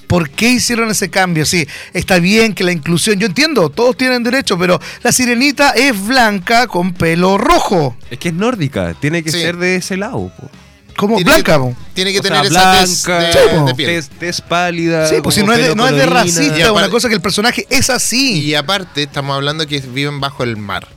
¿Por 0.06 0.30
qué 0.30 0.48
hicieron 0.52 0.90
ese 0.90 1.10
cambio? 1.10 1.44
Sí, 1.44 1.66
está 1.92 2.18
bien 2.18 2.54
que 2.54 2.64
la 2.64 2.72
inclusión, 2.72 3.18
yo 3.18 3.26
entiendo, 3.26 3.68
todos 3.68 3.94
tienen 3.94 4.22
derecho, 4.22 4.58
pero 4.58 4.80
la 5.02 5.12
sirenita 5.12 5.70
es 5.72 6.06
blanca 6.06 6.66
con 6.66 6.94
pelo 6.94 7.36
rojo. 7.36 7.94
Es 8.10 8.18
que 8.18 8.28
es 8.28 8.34
nórdica, 8.34 8.94
tiene 8.98 9.22
que 9.22 9.30
Sí. 9.30 9.38
ser 9.40 9.58
de 9.58 9.76
ese 9.76 9.98
lado. 9.98 10.32
po. 10.34 10.50
Como 10.98 11.14
Tiene 11.16 11.30
blanca, 11.30 11.58
que-. 11.58 11.74
Tiene 11.94 12.12
que 12.12 12.18
O 12.18 12.22
sea, 12.22 12.32
tener 12.42 12.52
esa 12.52 12.72
tez 12.80 13.04
blanca, 13.04 13.22
de, 13.24 13.32
Sí, 13.32 13.38
po. 13.56 13.64
de 13.66 13.74
piel. 13.76 13.88
tez, 13.90 14.08
tez 14.18 14.40
pálida. 14.40 15.06
Sí, 15.08 15.16
pues 15.22 15.36
si 15.36 15.44
no 15.44 15.52
es 15.52 15.58
de, 15.68 15.74
no 15.76 15.86
es 15.86 15.94
de 15.94 16.06
racista, 16.06 16.42
es 16.56 16.62
una 16.70 16.80
aparte- 16.80 16.90
cosa 16.90 17.08
que 17.08 17.14
el 17.14 17.20
personaje 17.20 17.66
es 17.70 17.88
así. 17.88 18.42
Y 18.42 18.54
aparte, 18.56 19.04
estamos 19.04 19.34
hablando 19.36 19.64
que 19.66 19.78
viven 19.80 20.18
bajo 20.20 20.42
el 20.42 20.56
mar. 20.56 20.88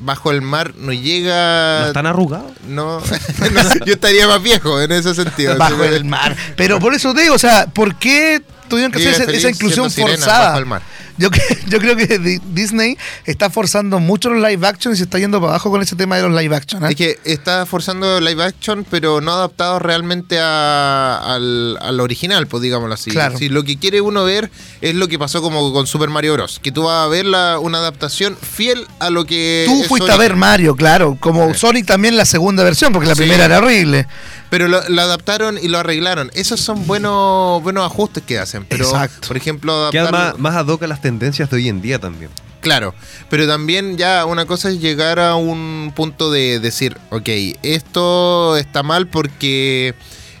Bajo 0.00 0.30
el 0.30 0.42
mar 0.42 0.74
no 0.76 0.92
llega. 0.92 1.80
¿No 1.80 1.86
están 1.88 2.06
arrugados? 2.06 2.52
No, 2.68 3.00
no, 3.52 3.84
yo 3.86 3.94
estaría 3.94 4.28
más 4.28 4.42
viejo 4.42 4.80
en 4.80 4.92
ese 4.92 5.14
sentido. 5.14 5.56
bajo 5.56 5.82
el 5.82 6.04
mar. 6.04 6.36
Pero 6.54 6.78
por 6.78 6.94
eso 6.94 7.12
te 7.14 7.22
digo, 7.22 7.34
o 7.34 7.38
sea, 7.38 7.66
¿por 7.66 7.96
qué 7.96 8.40
tuvieron 8.68 8.92
que 8.92 8.98
hacer 8.98 9.22
esa, 9.28 9.32
esa 9.32 9.50
inclusión 9.50 9.90
forzada? 9.90 10.48
bajo 10.50 10.58
el 10.58 10.66
mar. 10.66 10.82
Yo, 11.18 11.28
yo 11.68 11.78
creo 11.78 11.96
que 11.96 12.18
Di- 12.18 12.40
Disney 12.52 12.96
está 13.26 13.50
forzando 13.50 13.98
mucho 13.98 14.30
los 14.30 14.42
live 14.48 14.66
action 14.66 14.92
y 14.94 14.96
se 14.96 15.02
está 15.02 15.18
yendo 15.18 15.40
para 15.40 15.52
abajo 15.52 15.70
con 15.70 15.82
ese 15.82 15.96
tema 15.96 16.16
de 16.16 16.22
los 16.28 16.40
live 16.40 16.54
action. 16.54 16.84
¿eh? 16.84 16.88
Es 16.90 16.96
que 16.96 17.18
está 17.24 17.66
forzando 17.66 18.20
live 18.20 18.42
action, 18.42 18.86
pero 18.88 19.20
no 19.20 19.32
adaptado 19.32 19.78
realmente 19.78 20.38
a- 20.40 21.18
al, 21.34 21.76
al 21.80 22.00
original, 22.00 22.46
pues 22.46 22.62
digámoslo 22.62 22.94
así. 22.94 23.10
Claro. 23.10 23.36
Si 23.38 23.48
lo 23.48 23.64
que 23.64 23.78
quiere 23.78 24.00
uno 24.00 24.24
ver 24.24 24.50
es 24.80 24.94
lo 24.94 25.08
que 25.08 25.18
pasó 25.18 25.42
como 25.42 25.72
con 25.72 25.86
Super 25.86 26.08
Mario 26.08 26.34
Bros. 26.34 26.60
Que 26.62 26.72
tú 26.72 26.84
vas 26.84 27.04
a 27.04 27.08
ver 27.08 27.26
la- 27.26 27.58
una 27.58 27.78
adaptación 27.78 28.36
fiel 28.36 28.86
a 29.00 29.10
lo 29.10 29.24
que. 29.24 29.64
Tú 29.66 29.84
fuiste 29.88 30.10
a 30.12 30.16
ver. 30.16 30.36
Mario, 30.36 30.76
claro, 30.76 31.16
como 31.18 31.52
Sí. 31.52 31.58
Sonic 31.60 31.86
también 31.86 32.16
la 32.16 32.24
segunda 32.24 32.62
versión, 32.62 32.92
porque 32.92 33.08
la 33.08 33.14
Sí. 33.14 33.22
primera 33.22 33.46
era 33.46 33.58
horrible. 33.58 34.06
Pero 34.50 34.68
lo, 34.68 34.86
lo 34.88 35.02
adaptaron 35.02 35.58
y 35.60 35.68
lo 35.68 35.78
arreglaron. 35.78 36.30
Esos 36.34 36.60
son 36.60 36.86
buenos 36.86 37.62
buenos 37.62 37.84
ajustes 37.84 38.22
que 38.22 38.38
hacen. 38.38 38.64
Pero, 38.64 38.84
Exacto. 38.84 39.28
por 39.28 39.36
ejemplo, 39.36 39.88
Queda 39.90 40.08
adaptar... 40.08 40.32
más, 40.32 40.38
más 40.38 40.54
ad 40.56 40.68
hoc 40.68 40.82
a 40.82 40.86
las 40.86 41.02
tendencias 41.02 41.50
de 41.50 41.56
hoy 41.56 41.68
en 41.68 41.82
día 41.82 41.98
también. 41.98 42.30
Claro, 42.60 42.94
pero 43.30 43.46
también 43.46 43.96
ya 43.96 44.24
una 44.24 44.46
cosa 44.46 44.68
es 44.70 44.80
llegar 44.80 45.20
a 45.20 45.36
un 45.36 45.92
punto 45.94 46.30
de 46.30 46.58
decir, 46.58 46.96
ok, 47.10 47.28
esto 47.62 48.56
está 48.56 48.82
mal 48.82 49.06
porque 49.06 49.94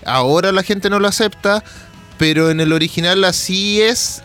ahora 0.04 0.50
la 0.50 0.64
gente 0.64 0.90
no 0.90 0.98
lo 0.98 1.06
acepta, 1.06 1.62
pero 2.18 2.50
en 2.50 2.60
el 2.60 2.72
original 2.72 3.22
así 3.24 3.80
es, 3.80 4.22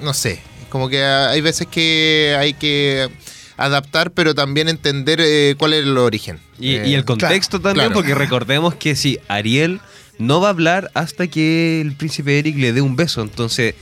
no 0.00 0.14
sé, 0.14 0.40
como 0.70 0.88
que 0.88 1.04
hay 1.04 1.42
veces 1.42 1.66
que 1.66 2.34
hay 2.38 2.54
que 2.54 3.10
adaptar, 3.56 4.10
pero 4.12 4.34
también 4.34 4.68
entender 4.68 5.20
eh, 5.22 5.54
cuál 5.58 5.72
es 5.74 5.84
el 5.84 5.96
origen. 5.98 6.38
Y, 6.58 6.76
Eh, 6.76 6.88
y 6.88 6.94
el 6.94 7.04
contexto 7.04 7.60
también, 7.60 7.86
claro. 7.88 7.94
porque 7.94 8.14
recordemos 8.14 8.74
que 8.74 8.96
si 8.96 9.18
Ariel 9.28 9.80
no 10.18 10.40
va 10.40 10.48
a 10.48 10.50
hablar 10.50 10.90
hasta 10.94 11.26
que 11.26 11.80
el 11.80 11.94
príncipe 11.94 12.38
Eric 12.38 12.56
le 12.58 12.72
dé 12.72 12.80
un 12.80 12.96
beso. 12.96 13.22
Entonces, 13.22 13.74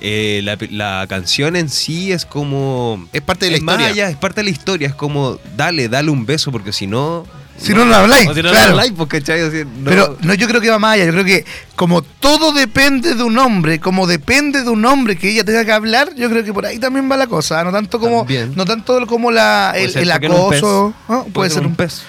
eh, 0.00 0.40
la, 0.42 0.58
la 0.70 1.06
canción 1.08 1.54
en 1.56 1.68
sí 1.68 2.12
es 2.12 2.26
como. 2.26 3.08
Es 3.12 3.22
parte 3.22 3.46
de 3.46 3.52
la 3.52 3.56
es 3.58 3.62
más 3.62 3.74
historia. 3.80 4.04
allá, 4.04 4.10
es 4.10 4.16
parte 4.16 4.40
de 4.40 4.44
la 4.44 4.50
historia. 4.50 4.88
Es 4.88 4.94
como, 4.94 5.38
dale, 5.56 5.88
dale 5.88 6.10
un 6.10 6.26
beso, 6.26 6.50
porque 6.50 6.72
si 6.72 6.86
no. 6.86 7.24
Si 7.58 7.72
no, 7.74 7.84
no 7.84 7.94
habláis, 7.94 8.28
si 8.34 8.42
no, 8.42 8.50
claro. 8.50 8.74
no 8.74 8.80
habláis, 8.80 8.92
¿cachai? 9.08 9.40
Así, 9.40 9.64
no- 9.64 9.90
Pero 9.90 10.16
no, 10.22 10.34
yo 10.34 10.48
creo 10.48 10.60
que 10.60 10.70
va 10.70 10.78
más 10.78 10.94
allá. 10.94 11.04
Yo 11.06 11.12
creo 11.12 11.24
que 11.24 11.44
como 11.76 12.02
todo 12.02 12.52
depende 12.52 13.14
de 13.14 13.22
un 13.22 13.38
hombre, 13.38 13.78
como 13.78 14.06
depende 14.06 14.62
de 14.62 14.70
un 14.70 14.84
hombre 14.84 15.16
que 15.16 15.30
ella 15.30 15.44
tenga 15.44 15.64
que 15.64 15.72
hablar, 15.72 16.14
yo 16.16 16.28
creo 16.28 16.44
que 16.44 16.52
por 16.52 16.66
ahí 16.66 16.78
también 16.78 17.10
va 17.10 17.16
la 17.16 17.26
cosa. 17.26 17.62
No 17.62 17.70
tanto 17.70 18.00
como, 18.00 18.18
También. 18.18 18.52
no 18.56 18.64
tanto 18.64 19.06
como 19.06 19.30
la, 19.30 19.74
el, 19.76 20.10
acoso. 20.10 20.94
Puede, 21.32 21.50
ser 21.50 21.66
un 21.66 21.76
pez. 21.76 22.02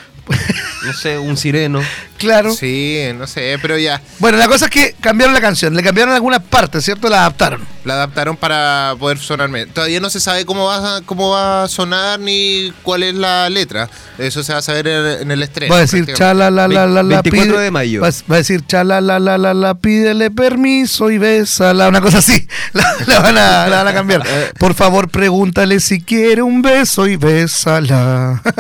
No 0.85 0.93
sé, 0.93 1.17
un 1.17 1.37
sireno. 1.37 1.81
Claro. 2.17 2.53
Sí, 2.53 2.99
no 3.17 3.27
sé, 3.27 3.57
pero 3.61 3.77
ya 3.77 4.01
Bueno, 4.19 4.37
la 4.37 4.47
cosa 4.47 4.65
es 4.65 4.71
que 4.71 4.95
cambiaron 5.01 5.33
la 5.33 5.41
canción, 5.41 5.75
le 5.75 5.83
cambiaron 5.83 6.13
algunas 6.13 6.41
partes, 6.41 6.85
¿cierto? 6.85 7.09
La 7.09 7.19
adaptaron. 7.19 7.65
la 7.83 7.95
adaptaron 7.95 8.37
para 8.37 8.95
poder 8.97 9.17
sonarme. 9.17 9.65
Todavía 9.65 9.99
no 9.99 10.09
se 10.09 10.21
sabe 10.21 10.45
cómo 10.45 10.65
va, 10.65 10.97
a- 10.97 11.01
cómo 11.01 11.31
va 11.31 11.63
a 11.63 11.67
sonar 11.67 12.19
ni 12.21 12.71
cuál 12.83 13.03
es 13.03 13.13
la 13.15 13.49
letra. 13.49 13.89
Eso 14.17 14.41
se 14.41 14.53
va 14.53 14.59
a 14.59 14.61
saber 14.61 14.87
en, 14.87 15.21
en 15.23 15.31
el 15.31 15.43
estreno. 15.43 15.73
Va 15.73 15.79
a 15.79 15.81
decir 15.81 16.05
chala 16.13 16.49
la 16.49 16.69
la 16.69 16.87
la 16.87 17.03
la 17.03 17.21
24 17.21 17.55
pide- 17.55 17.59
de 17.61 17.71
mayo. 17.71 18.01
Va, 18.01 18.07
a- 18.07 18.11
va 18.31 18.35
a 18.35 18.37
decir 18.37 18.65
chala 18.65 19.01
la 19.01 19.19
la 19.19 19.37
la 19.37 19.53
la 19.53 19.73
pídele 19.75 20.31
permiso 20.31 21.11
y 21.11 21.17
bésala, 21.17 21.89
una 21.89 21.99
cosa 21.99 22.19
así. 22.19 22.47
La, 22.73 22.95
la 23.05 23.19
van, 23.19 23.37
a, 23.37 23.67
la 23.67 23.77
van 23.83 23.87
a 23.89 23.93
cambiar. 23.93 24.23
Por 24.57 24.73
favor, 24.75 25.09
pregúntale 25.09 25.79
si 25.81 26.01
quiere 26.01 26.41
un 26.41 26.61
beso 26.61 27.05
y 27.07 27.17
bésala. 27.17 28.41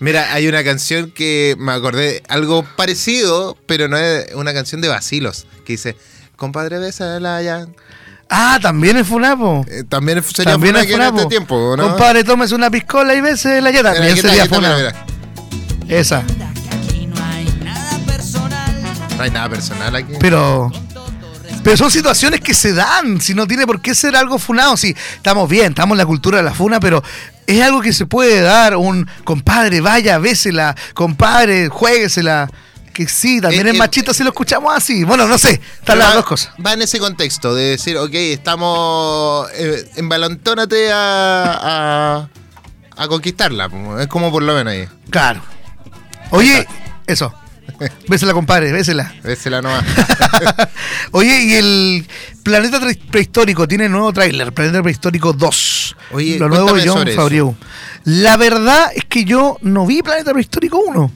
Mira, 0.00 0.32
hay 0.32 0.46
una 0.46 0.62
canción 0.62 1.10
que 1.10 1.56
me 1.58 1.72
acordé, 1.72 2.22
algo 2.28 2.64
parecido, 2.76 3.56
pero 3.66 3.88
no 3.88 3.96
es 3.96 4.32
una 4.34 4.54
canción 4.54 4.80
de 4.80 4.88
Basilos, 4.88 5.46
que 5.64 5.72
dice, 5.72 5.96
compadre, 6.36 6.78
bésala 6.78 7.42
ya. 7.42 7.66
Ah, 8.30 8.58
también 8.62 8.96
es 8.98 9.06
Funapo. 9.06 9.64
Eh, 9.68 9.84
también 9.88 10.22
sería 10.22 10.52
También 10.52 10.74
Funa 10.74 10.82
es 10.82 10.86
que 10.86 10.92
en 10.94 10.98
Funapo. 11.00 11.16
este 11.18 11.28
tiempo, 11.30 11.74
¿no? 11.76 11.88
Compadre, 11.88 12.22
tómese 12.24 12.54
una 12.54 12.70
piscola 12.70 13.14
y 13.14 13.20
bésela 13.22 13.70
ya 13.70 13.78
Mira, 13.78 13.94
también 13.94 14.16
sería 14.16 14.30
aquí 14.32 14.40
está, 14.42 14.54
Funa. 14.54 14.76
mira, 14.76 14.92
mira. 15.88 15.98
Esa. 15.98 16.22
No 19.16 19.22
hay 19.24 19.30
nada 19.30 19.48
personal 19.48 19.96
aquí. 19.96 20.12
Pero. 20.20 20.70
Pero 21.68 21.76
son 21.76 21.90
situaciones 21.90 22.40
que 22.40 22.54
se 22.54 22.72
dan, 22.72 23.20
si 23.20 23.34
no 23.34 23.46
tiene 23.46 23.66
por 23.66 23.82
qué 23.82 23.94
ser 23.94 24.16
algo 24.16 24.38
funado. 24.38 24.74
Si 24.78 24.96
estamos 25.16 25.46
bien, 25.50 25.66
estamos 25.72 25.96
en 25.96 25.98
la 25.98 26.06
cultura 26.06 26.38
de 26.38 26.42
la 26.44 26.54
funa, 26.54 26.80
pero 26.80 27.02
es 27.46 27.60
algo 27.62 27.82
que 27.82 27.92
se 27.92 28.06
puede 28.06 28.40
dar. 28.40 28.74
Un 28.76 29.06
compadre, 29.22 29.82
vaya, 29.82 30.16
bésela, 30.16 30.74
compadre, 30.94 31.68
juéguesela. 31.68 32.48
Que 32.94 33.06
sí, 33.06 33.42
también 33.42 33.66
Eh, 33.66 33.70
es 33.72 33.76
eh, 33.76 33.78
machito 33.80 34.14
si 34.14 34.22
lo 34.24 34.30
escuchamos 34.30 34.72
así. 34.74 35.04
Bueno, 35.04 35.26
no 35.28 35.36
sé, 35.36 35.60
están 35.78 35.98
las 35.98 36.08
va- 36.08 36.14
dos 36.14 36.24
cosas. 36.24 36.52
Va 36.64 36.72
en 36.72 36.80
ese 36.80 36.98
contexto 36.98 37.54
de 37.54 37.64
decir, 37.64 37.98
ok, 37.98 38.14
estamos. 38.14 39.46
Eh, 39.52 39.90
embalantónate 39.96 40.90
a, 40.90 41.52
a, 42.16 42.28
a 42.96 43.08
conquistarla. 43.08 43.68
Es 44.00 44.06
como 44.06 44.30
por 44.32 44.42
lo 44.42 44.54
menos 44.54 44.72
ahí. 44.72 44.88
Claro. 45.10 45.42
Oye, 46.30 46.66
eso. 47.06 47.34
Bésela, 48.08 48.32
compadre, 48.32 48.72
bésela. 48.72 49.12
Bésela 49.22 49.62
nomás. 49.62 49.84
Oye, 51.12 51.44
y 51.44 51.54
el 51.54 52.06
Planeta 52.42 52.80
Prehistórico 53.10 53.68
tiene 53.68 53.88
nuevo 53.88 54.12
tráiler, 54.12 54.52
Planeta 54.52 54.82
Prehistórico 54.82 55.32
2. 55.32 55.96
Oye, 56.12 56.38
lo 56.38 56.48
nuevo 56.48 56.74
de 56.74 56.88
John. 56.88 57.08
Favreau. 57.14 57.56
La 58.04 58.36
verdad 58.36 58.90
es 58.94 59.04
que 59.04 59.24
yo 59.24 59.58
no 59.62 59.86
vi 59.86 60.02
Planeta 60.02 60.32
Prehistórico 60.32 60.78
1. 60.78 61.12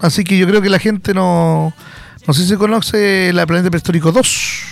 Así 0.00 0.24
que 0.24 0.38
yo 0.38 0.46
creo 0.46 0.62
que 0.62 0.70
la 0.70 0.78
gente 0.78 1.14
no. 1.14 1.74
No 2.26 2.34
sé 2.34 2.42
si 2.42 2.48
se 2.48 2.56
conoce 2.56 3.32
la 3.32 3.46
Planeta 3.46 3.70
Prehistórico 3.70 4.12
2. 4.12 4.62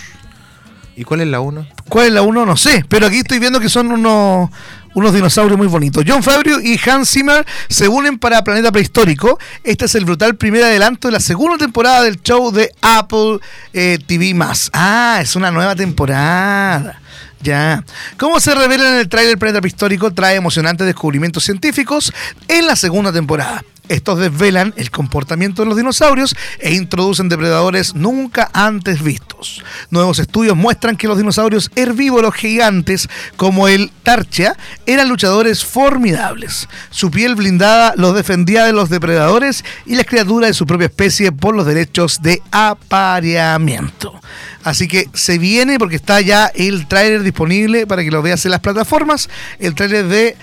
¿Y 0.96 1.04
cuál 1.04 1.20
es 1.20 1.28
la 1.28 1.40
1? 1.40 1.66
¿Cuál 1.88 2.06
es 2.06 2.12
la 2.12 2.22
1? 2.22 2.46
No 2.46 2.56
sé, 2.56 2.84
pero 2.88 3.06
aquí 3.06 3.18
estoy 3.18 3.38
viendo 3.38 3.60
que 3.60 3.68
son 3.68 3.92
unos, 3.92 4.48
unos 4.96 5.12
dinosaurios 5.12 5.58
muy 5.58 5.66
bonitos. 5.66 6.04
John 6.08 6.22
Favreau 6.22 6.58
y 6.58 6.80
Hans 6.88 7.10
Zimmer 7.10 7.44
se 7.68 7.86
unen 7.86 8.18
para 8.18 8.42
Planeta 8.42 8.72
Prehistórico. 8.72 9.38
Este 9.62 9.84
es 9.84 9.94
el 9.94 10.06
brutal 10.06 10.36
primer 10.36 10.64
adelanto 10.64 11.08
de 11.08 11.12
la 11.12 11.20
segunda 11.20 11.58
temporada 11.58 12.02
del 12.02 12.22
show 12.22 12.50
de 12.50 12.72
Apple 12.80 13.38
eh, 13.74 13.98
TV+. 14.06 14.34
Ah, 14.72 15.18
es 15.20 15.36
una 15.36 15.50
nueva 15.50 15.76
temporada. 15.76 16.98
Ya. 17.42 17.84
Como 18.16 18.40
se 18.40 18.54
revela 18.54 18.88
en 18.88 18.96
el 18.96 19.08
tráiler 19.10 19.36
Planeta 19.36 19.60
Prehistórico, 19.60 20.14
trae 20.14 20.36
emocionantes 20.36 20.86
descubrimientos 20.86 21.44
científicos 21.44 22.14
en 22.48 22.66
la 22.66 22.74
segunda 22.74 23.12
temporada. 23.12 23.62
Estos 23.88 24.18
desvelan 24.18 24.74
el 24.76 24.90
comportamiento 24.90 25.62
de 25.62 25.68
los 25.68 25.76
dinosaurios 25.76 26.34
e 26.58 26.74
introducen 26.74 27.28
depredadores 27.28 27.94
nunca 27.94 28.50
antes 28.52 29.02
vistos. 29.02 29.62
Nuevos 29.90 30.18
estudios 30.18 30.56
muestran 30.56 30.96
que 30.96 31.06
los 31.06 31.18
dinosaurios 31.18 31.70
herbívoros 31.76 32.34
gigantes, 32.34 33.08
como 33.36 33.68
el 33.68 33.92
Tarchia, 34.02 34.56
eran 34.86 35.08
luchadores 35.08 35.64
formidables. 35.64 36.68
Su 36.90 37.10
piel 37.10 37.36
blindada 37.36 37.94
los 37.96 38.14
defendía 38.14 38.64
de 38.64 38.72
los 38.72 38.90
depredadores 38.90 39.64
y 39.84 39.94
las 39.94 40.06
criaturas 40.06 40.50
de 40.50 40.54
su 40.54 40.66
propia 40.66 40.86
especie 40.86 41.30
por 41.30 41.54
los 41.54 41.66
derechos 41.66 42.22
de 42.22 42.42
apareamiento. 42.50 44.20
Así 44.64 44.88
que 44.88 45.08
se 45.14 45.38
viene 45.38 45.78
porque 45.78 45.96
está 45.96 46.20
ya 46.20 46.46
el 46.46 46.88
tráiler 46.88 47.22
disponible 47.22 47.86
para 47.86 48.02
que 48.02 48.10
lo 48.10 48.22
veas 48.22 48.44
en 48.44 48.50
las 48.50 48.60
plataformas. 48.60 49.30
El 49.60 49.76
tráiler 49.76 50.06
de 50.06 50.36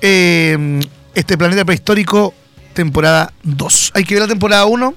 eh, 0.00 0.80
este 1.14 1.36
planeta 1.36 1.64
prehistórico 1.64 2.32
temporada 2.82 3.32
2. 3.42 3.92
Hay 3.94 4.04
que 4.04 4.14
ver 4.14 4.22
la 4.22 4.28
temporada 4.28 4.64
1. 4.66 4.94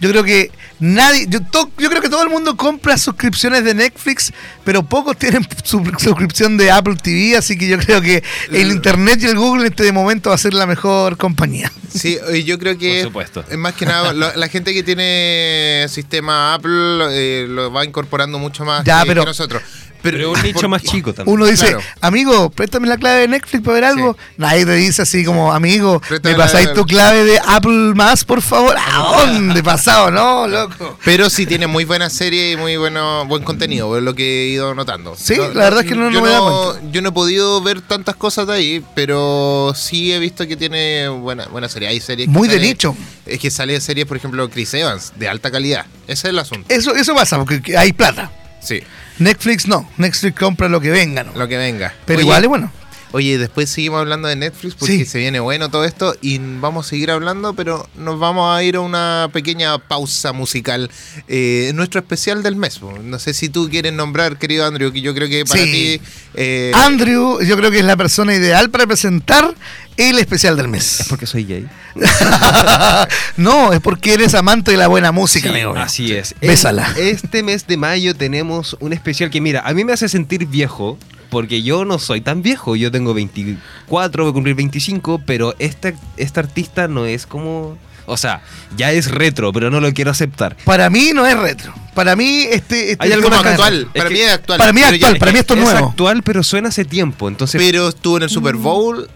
Yo 0.00 0.10
creo 0.10 0.24
que 0.24 0.50
nadie, 0.80 1.26
yo, 1.28 1.40
to- 1.42 1.70
yo 1.78 1.88
creo 1.88 2.02
que 2.02 2.08
todo 2.08 2.24
el 2.24 2.28
mundo 2.28 2.56
compra 2.56 2.98
suscripciones 2.98 3.62
de 3.62 3.72
Netflix, 3.72 4.32
pero 4.64 4.82
pocos 4.82 5.16
tienen 5.16 5.46
su 5.62 5.80
suscripción 5.98 6.56
de 6.56 6.72
Apple 6.72 6.96
TV, 7.00 7.36
así 7.36 7.56
que 7.56 7.68
yo 7.68 7.78
creo 7.78 8.00
que 8.00 8.20
el 8.50 8.72
Internet 8.72 9.20
y 9.22 9.26
el 9.26 9.36
Google 9.36 9.66
en 9.66 9.70
este 9.72 9.92
momento 9.92 10.30
va 10.30 10.34
a 10.34 10.38
ser 10.38 10.54
la 10.54 10.66
mejor 10.66 11.16
compañía. 11.18 11.70
Sí, 11.94 12.18
y 12.34 12.42
yo 12.42 12.58
creo 12.58 12.76
que 12.76 12.94
Por 13.02 13.10
supuesto. 13.10 13.44
es 13.48 13.56
más 13.58 13.74
que 13.74 13.86
nada 13.86 14.12
lo- 14.12 14.34
la 14.34 14.48
gente 14.48 14.74
que 14.74 14.82
tiene 14.82 15.86
sistema 15.88 16.54
Apple 16.54 17.04
eh, 17.12 17.46
lo 17.48 17.70
va 17.72 17.84
incorporando 17.84 18.40
mucho 18.40 18.64
más 18.64 18.82
Ya, 18.82 19.02
que, 19.02 19.06
pero- 19.06 19.22
que 19.22 19.26
nosotros. 19.28 19.62
Pero 20.02 20.32
un 20.32 20.42
nicho 20.42 20.68
más 20.68 20.82
chico 20.82 21.14
también. 21.14 21.34
Uno 21.34 21.46
dice, 21.46 21.66
Claro. 21.66 21.80
amigo, 22.00 22.50
préstame 22.50 22.88
la 22.88 22.96
clave 22.96 23.20
de 23.20 23.28
Netflix 23.28 23.62
para 23.62 23.74
ver 23.74 23.84
algo. 23.84 24.16
Nadie 24.36 24.66
te 24.66 24.74
dice 24.74 25.02
así 25.02 25.24
como, 25.24 25.52
amigo, 25.52 26.00
Préstame 26.00 26.32
¿me 26.34 26.38
la- 26.38 26.44
pasáis 26.44 26.72
tu 26.74 26.84
clave 26.84 27.24
de 27.24 27.38
Apple 27.46 27.94
más, 27.94 28.24
por 28.24 28.42
favor? 28.42 28.76
¿A 28.76 28.98
dónde 29.26 29.62
pasado? 29.62 30.10
No, 30.10 30.48
loco. 30.48 30.98
Pero 31.04 31.30
sí 31.30 31.46
tiene 31.46 31.66
muy 31.66 31.84
buena 31.84 32.10
serie 32.10 32.52
y 32.52 32.56
muy 32.56 32.76
bueno 32.76 33.24
buen 33.26 33.44
contenido, 33.44 33.96
es 33.96 34.02
lo 34.02 34.14
que 34.14 34.42
he 34.42 34.46
ido 34.48 34.74
notando. 34.74 35.14
Sí, 35.16 35.36
la 35.36 35.46
verdad 35.64 35.80
es 35.80 35.86
que 35.86 35.94
no- 35.94 36.04
no 36.06 36.10
yo 36.10 36.20
me 36.22 36.28
he 36.28 36.32
dado 36.32 36.78
Yo 36.90 37.00
no 37.02 37.10
he 37.10 37.12
podido 37.12 37.60
ver 37.62 37.80
tantas 37.80 38.16
cosas 38.16 38.46
de 38.46 38.52
ahí, 38.54 38.84
pero 38.94 39.72
sí 39.76 40.12
he 40.12 40.18
visto 40.18 40.46
que 40.46 40.56
tiene 40.56 41.08
buena, 41.08 41.46
buena 41.46 41.68
serie. 41.68 41.88
Hay 41.88 42.00
series 42.00 42.26
que 42.28 42.32
Muy 42.32 42.48
de 42.48 42.54
sale- 42.54 42.66
nicho. 42.66 42.96
Es 43.26 43.38
que 43.38 43.50
sale 43.50 43.80
series, 43.80 44.06
por 44.06 44.16
ejemplo, 44.16 44.48
Chris 44.50 44.74
Evans, 44.74 45.12
de 45.16 45.28
alta 45.28 45.50
calidad. 45.50 45.86
Ese 46.06 46.12
es 46.12 46.24
el 46.26 46.38
asunto. 46.38 46.66
Eso, 46.68 46.94
eso 46.94 47.14
pasa, 47.14 47.38
porque 47.44 47.76
hay 47.76 47.92
plata. 47.92 48.30
Sí, 48.62 48.80
Netflix 49.18 49.66
no. 49.66 49.88
Netflix 49.96 50.38
compra 50.38 50.68
lo 50.68 50.80
que 50.80 50.90
venga, 50.90 51.24
¿no? 51.24 51.32
lo 51.34 51.48
que 51.48 51.56
venga. 51.56 51.92
Pero 52.04 52.18
Oye, 52.18 52.26
igual 52.26 52.42
es 52.44 52.48
bueno. 52.48 52.72
Oye, 53.12 53.36
después 53.38 53.68
seguimos 53.70 54.00
hablando 54.00 54.26
de 54.28 54.36
Netflix 54.36 54.74
porque 54.74 54.96
Sí. 54.98 55.04
se 55.04 55.18
viene 55.18 55.38
bueno 55.38 55.70
todo 55.70 55.84
esto 55.84 56.14
y 56.22 56.38
vamos 56.38 56.86
a 56.86 56.88
seguir 56.90 57.10
hablando, 57.10 57.52
pero 57.54 57.86
nos 57.96 58.18
vamos 58.18 58.56
a 58.56 58.62
ir 58.62 58.76
a 58.76 58.80
una 58.80 59.28
pequeña 59.32 59.78
pausa 59.78 60.32
musical. 60.32 60.90
Eh, 61.28 61.72
nuestro 61.74 62.00
especial 62.00 62.42
del 62.42 62.56
mes. 62.56 62.80
No 62.82 63.18
sé 63.18 63.34
si 63.34 63.48
tú 63.50 63.68
quieres 63.70 63.92
nombrar, 63.92 64.38
querido 64.38 64.66
Andrew, 64.66 64.90
que 64.92 65.00
yo 65.02 65.14
creo 65.14 65.28
que 65.28 65.44
para 65.44 65.62
Sí. 65.62 65.70
ti... 66.00 66.00
eh, 66.34 66.72
Andrew, 66.74 67.40
yo 67.42 67.56
creo 67.56 67.70
que 67.70 67.80
es 67.80 67.84
la 67.84 67.96
persona 67.96 68.34
ideal 68.34 68.70
para 68.70 68.86
presentar 68.86 69.54
el 69.98 70.18
especial 70.18 70.56
del 70.56 70.68
mes. 70.68 71.04
Porque 71.10 71.26
soy 71.26 71.44
gay. 71.44 71.68
no, 73.36 73.72
es 73.72 73.80
porque 73.80 74.14
eres 74.14 74.34
amante 74.34 74.70
de 74.70 74.76
la 74.76 74.86
buena 74.88 75.12
música, 75.12 75.48
Sí, 75.48 75.54
amigo. 75.54 75.74
Así 75.76 76.12
es. 76.12 76.34
Bésala. 76.40 76.94
Este 76.96 77.42
mes 77.42 77.66
de 77.66 77.76
mayo 77.76 78.14
tenemos 78.14 78.76
un 78.80 78.92
especial 78.92 79.30
que, 79.30 79.40
mira, 79.40 79.60
a 79.64 79.72
mí 79.74 79.84
me 79.84 79.92
hace 79.92 80.08
sentir 80.08 80.46
viejo, 80.46 80.98
porque 81.32 81.62
yo 81.62 81.84
no 81.86 81.98
soy 81.98 82.20
tan 82.20 82.42
viejo. 82.42 82.76
Yo 82.76 82.90
tengo 82.92 83.14
24, 83.14 84.22
voy 84.24 84.30
a 84.30 84.34
cumplir 84.34 84.54
25, 84.54 85.22
pero 85.26 85.54
esta, 85.58 85.92
esta 86.18 86.40
artista 86.40 86.86
no 86.88 87.06
es 87.06 87.26
como 87.26 87.78
O 88.04 88.16
sea, 88.18 88.42
ya 88.76 88.92
es 88.92 89.10
retro, 89.10 89.52
pero 89.52 89.70
no 89.70 89.80
lo 89.80 89.92
quiero 89.94 90.10
aceptar. 90.10 90.56
Para 90.64 90.90
mí 90.90 91.12
no 91.14 91.26
es 91.26 91.36
retro. 91.38 91.72
Para 91.94 92.14
mí 92.16 92.42
este, 92.50 92.92
este 92.92 93.04
Hay 93.06 93.12
algo 93.12 93.30
más 93.30 93.44
actual. 93.46 93.88
Es 93.94 93.98
Para 93.98 94.08
que- 94.08 94.14
mí 94.14 94.20
es 94.20 94.32
actual. 94.32 94.58
Para 94.58 94.72
mí 94.72 94.80
es 94.82 94.86
actual, 94.92 95.16
para 95.18 95.32
mí 95.32 95.38
esto 95.38 95.54
es 95.54 95.60
es 95.60 95.64
nuevo. 95.72 95.88
actual, 95.88 96.22
pero 96.22 96.42
suena 96.42 96.68
hace 96.68 96.84
tiempo. 96.84 97.28
Entonces, 97.28 97.60
Pero 97.62 97.88
estuvo 97.88 98.18
en 98.18 98.24
el 98.24 98.30
Super 98.30 98.56
Bowl 98.56 99.08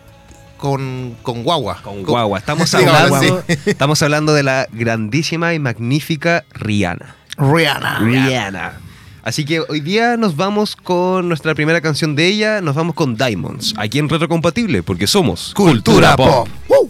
con, 0.56 1.16
con 1.23 1.42
guagua. 1.42 1.82
con 1.82 2.02
guagua. 2.02 2.38
Estamos 2.38 2.70
Sí, 2.70 2.76
hablando, 2.78 3.42
sí. 3.46 3.58
estamos 3.66 4.02
hablando 4.02 4.32
de 4.32 4.42
la 4.42 4.66
grandísima 4.73 5.52
y 5.52 5.58
magnífica 5.58 6.44
Rihanna. 6.54 7.14
Rihanna. 7.38 7.99
Rihanna. 7.99 8.80
Así 9.26 9.45
que 9.45 9.59
hoy 9.59 9.80
día 9.80 10.16
nos 10.16 10.37
vamos 10.37 10.76
con 10.76 11.26
nuestra 11.26 11.52
primera 11.56 11.80
canción 11.80 12.14
de 12.14 12.28
ella, 12.28 12.61
nos 12.61 12.76
vamos 12.76 12.95
con 12.95 13.16
Diamonds, 13.16 13.75
aquí 13.76 13.99
en 13.99 14.09
Retrocompatible, 14.09 14.85
porque 14.85 15.09
somos 15.09 15.52
Cultura 15.52 16.14
pop. 16.14 16.47
Uh. 16.68 16.88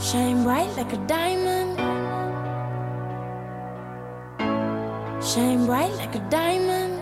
Shine 0.00 0.42
bright 0.44 0.74
like 0.78 0.94
a 0.94 1.06
diamond. 1.06 1.78
Shine 5.22 5.66
bright 5.66 5.94
like 5.98 6.16
a 6.16 6.26
diamond. 6.30 6.95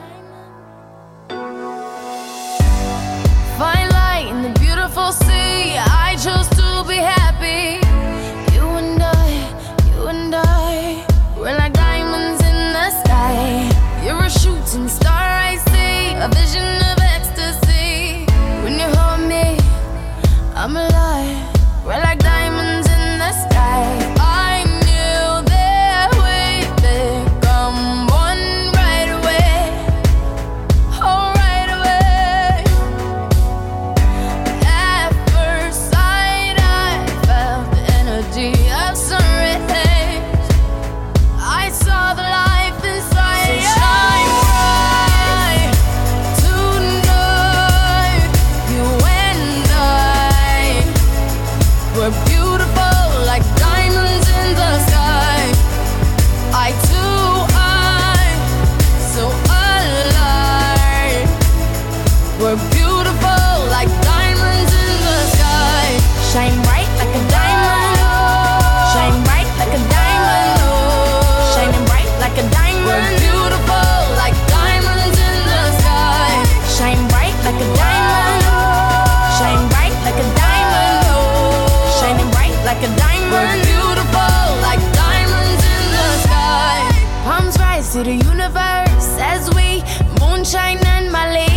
We're 83.35 83.65
beautiful 83.67 84.47
like 84.63 84.79
diamonds 84.95 85.63
in 85.77 85.85
the 85.97 86.09
sky. 86.23 86.79
Palms 87.25 87.59
rise 87.59 87.93
to 87.95 88.05
the 88.05 88.15
universe 88.15 89.09
as 89.19 89.51
we 89.57 89.83
moonshine 90.21 90.79
and 90.95 91.11
Mali. 91.11 91.51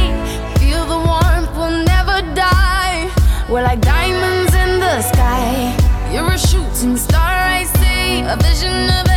Feel 0.57 0.83
the 0.93 0.97
warmth, 1.09 1.53
we'll 1.55 1.85
never 1.85 2.17
die. 2.33 3.11
We're 3.47 3.61
like 3.61 3.81
diamonds 3.81 4.55
in 4.55 4.79
the 4.79 5.03
sky. 5.03 5.77
You're 6.11 6.31
a 6.31 6.39
shooting 6.39 6.97
star, 6.97 7.35
I 7.59 7.65
see. 7.77 8.21
A 8.21 8.35
vision 8.41 8.89
of 8.97 9.16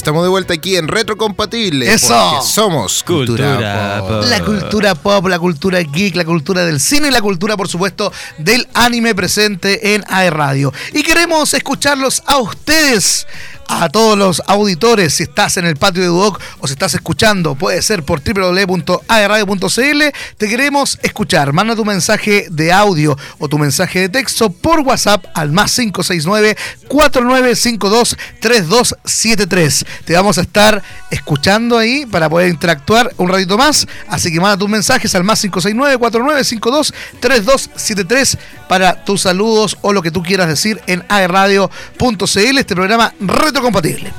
estamos 0.00 0.22
de 0.22 0.30
vuelta 0.30 0.54
aquí 0.54 0.76
en 0.76 0.88
Retrocompatible. 0.88 1.92
Eso. 1.92 2.30
porque 2.32 2.46
Somos 2.46 3.02
Cultura, 3.02 3.46
Cultura 3.46 3.98
Pop. 4.00 4.08
Pop. 4.08 4.24
La 4.30 4.44
cultura 4.44 4.94
pop, 4.94 5.26
la 5.26 5.38
cultura 5.38 5.80
geek, 5.80 6.16
la 6.16 6.24
cultura 6.24 6.64
del 6.64 6.80
cine 6.80 7.08
y 7.08 7.10
la 7.10 7.20
cultura, 7.20 7.54
por 7.56 7.68
supuesto, 7.68 8.10
del 8.38 8.66
anime 8.72 9.14
presente 9.14 9.94
en 9.94 10.02
AE 10.08 10.30
Radio. 10.30 10.72
Y 10.94 11.02
queremos 11.02 11.52
escucharlos 11.52 12.22
a 12.26 12.38
ustedes 12.38 13.26
a 13.70 13.88
todos 13.88 14.18
los 14.18 14.42
auditores, 14.46 15.14
si 15.14 15.22
estás 15.22 15.56
en 15.56 15.64
el 15.64 15.76
patio 15.76 16.02
de 16.02 16.08
Duoc 16.08 16.40
o 16.58 16.66
si 16.66 16.72
estás 16.72 16.92
escuchando, 16.94 17.54
puede 17.54 17.80
ser 17.82 18.02
por 18.02 18.20
www.agradio.cl, 18.20 20.02
te 20.36 20.48
queremos 20.48 20.98
escuchar. 21.02 21.52
Manda 21.52 21.76
tu 21.76 21.84
mensaje 21.84 22.46
de 22.50 22.72
audio 22.72 23.16
o 23.38 23.48
tu 23.48 23.58
mensaje 23.58 24.00
de 24.00 24.08
texto 24.08 24.50
por 24.50 24.80
WhatsApp 24.80 25.24
al 25.34 25.52
más 25.52 25.74
569 25.76 26.56
4952 26.88 28.16
3273. 28.40 29.86
Te 30.04 30.14
vamos 30.14 30.38
a 30.38 30.40
estar 30.42 30.82
escuchando 31.10 31.78
ahí 31.78 32.06
para 32.06 32.28
poder 32.28 32.48
interactuar 32.48 33.12
un 33.18 33.28
ratito 33.28 33.56
más, 33.56 33.86
así 34.08 34.32
que 34.32 34.40
manda 34.40 34.56
tus 34.56 34.68
mensajes 34.68 35.14
al 35.14 35.22
más 35.22 35.40
569 35.40 35.96
4952 35.98 36.92
3273 37.20 38.38
para 38.68 39.04
tus 39.04 39.22
saludos 39.22 39.78
o 39.80 39.92
lo 39.92 40.02
que 40.02 40.10
tú 40.10 40.22
quieras 40.22 40.48
decir 40.48 40.80
en 40.86 41.04
agradio.cl, 41.08 42.58
este 42.58 42.74
programa 42.74 43.14
retrocompatible. 43.60 44.12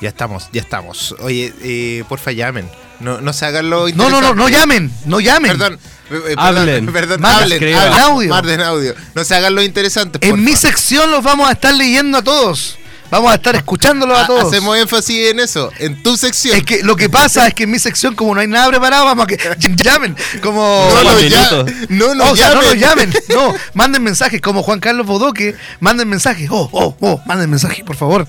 Ya 0.00 0.10
estamos, 0.10 0.48
ya 0.52 0.60
estamos. 0.60 1.14
Oye, 1.20 1.52
eh, 1.62 2.04
porfa, 2.08 2.30
llamen. 2.32 2.70
No, 3.00 3.20
no 3.20 3.32
se 3.32 3.46
hagan 3.46 3.70
lo 3.70 3.88
No, 3.90 4.10
no, 4.10 4.20
no, 4.20 4.34
no 4.34 4.48
llamen, 4.48 4.92
no 5.06 5.20
llamen. 5.20 5.52
Perdón, 5.52 5.74
eh, 5.74 5.78
eh, 6.10 6.20
perdón, 6.36 6.38
Hablen. 6.38 6.86
perdón, 6.92 7.24
hablen, 7.24 8.32
hablen. 8.32 8.60
Audio. 8.60 8.94
No 9.14 9.24
se 9.24 9.34
hagan 9.34 9.54
lo 9.54 9.62
interesante. 9.62 10.18
En 10.22 10.30
porfa. 10.30 10.44
mi 10.44 10.56
sección 10.56 11.10
los 11.10 11.22
vamos 11.22 11.48
a 11.48 11.52
estar 11.52 11.74
leyendo 11.74 12.18
a 12.18 12.22
todos. 12.22 12.77
Vamos 13.10 13.32
a 13.32 13.36
estar 13.36 13.56
escuchándolos 13.56 14.18
a 14.18 14.26
todos. 14.26 14.44
Hacemos 14.44 14.76
énfasis 14.76 15.30
en 15.30 15.40
eso, 15.40 15.70
en 15.78 16.02
tu 16.02 16.16
sección. 16.16 16.56
Es 16.56 16.64
que 16.64 16.82
lo 16.82 16.94
que 16.94 17.08
pasa 17.08 17.46
es 17.46 17.54
que 17.54 17.64
en 17.64 17.70
mi 17.70 17.78
sección, 17.78 18.14
como 18.14 18.34
no 18.34 18.40
hay 18.40 18.46
nada 18.46 18.68
preparado, 18.68 19.06
vamos 19.06 19.24
a 19.24 19.26
que 19.26 19.38
llamen. 19.76 20.14
Como. 20.42 20.88
no, 21.02 21.14
minutos. 21.16 21.66
ya, 21.66 21.86
no, 21.88 22.14
no, 22.14 22.32
o 22.32 22.36
sea, 22.36 22.54
no 22.54 22.62
llamen. 22.74 22.80
llamen. 22.80 23.14
No, 23.28 23.54
manden 23.74 24.02
mensajes. 24.02 24.40
Como 24.40 24.62
Juan 24.62 24.80
Carlos 24.80 25.06
Bodoque, 25.06 25.54
manden 25.80 26.08
mensajes. 26.08 26.48
Oh, 26.50 26.68
oh, 26.72 26.96
oh, 27.00 27.20
manden 27.26 27.50
mensajes, 27.50 27.84
por 27.84 27.96
favor. 27.96 28.26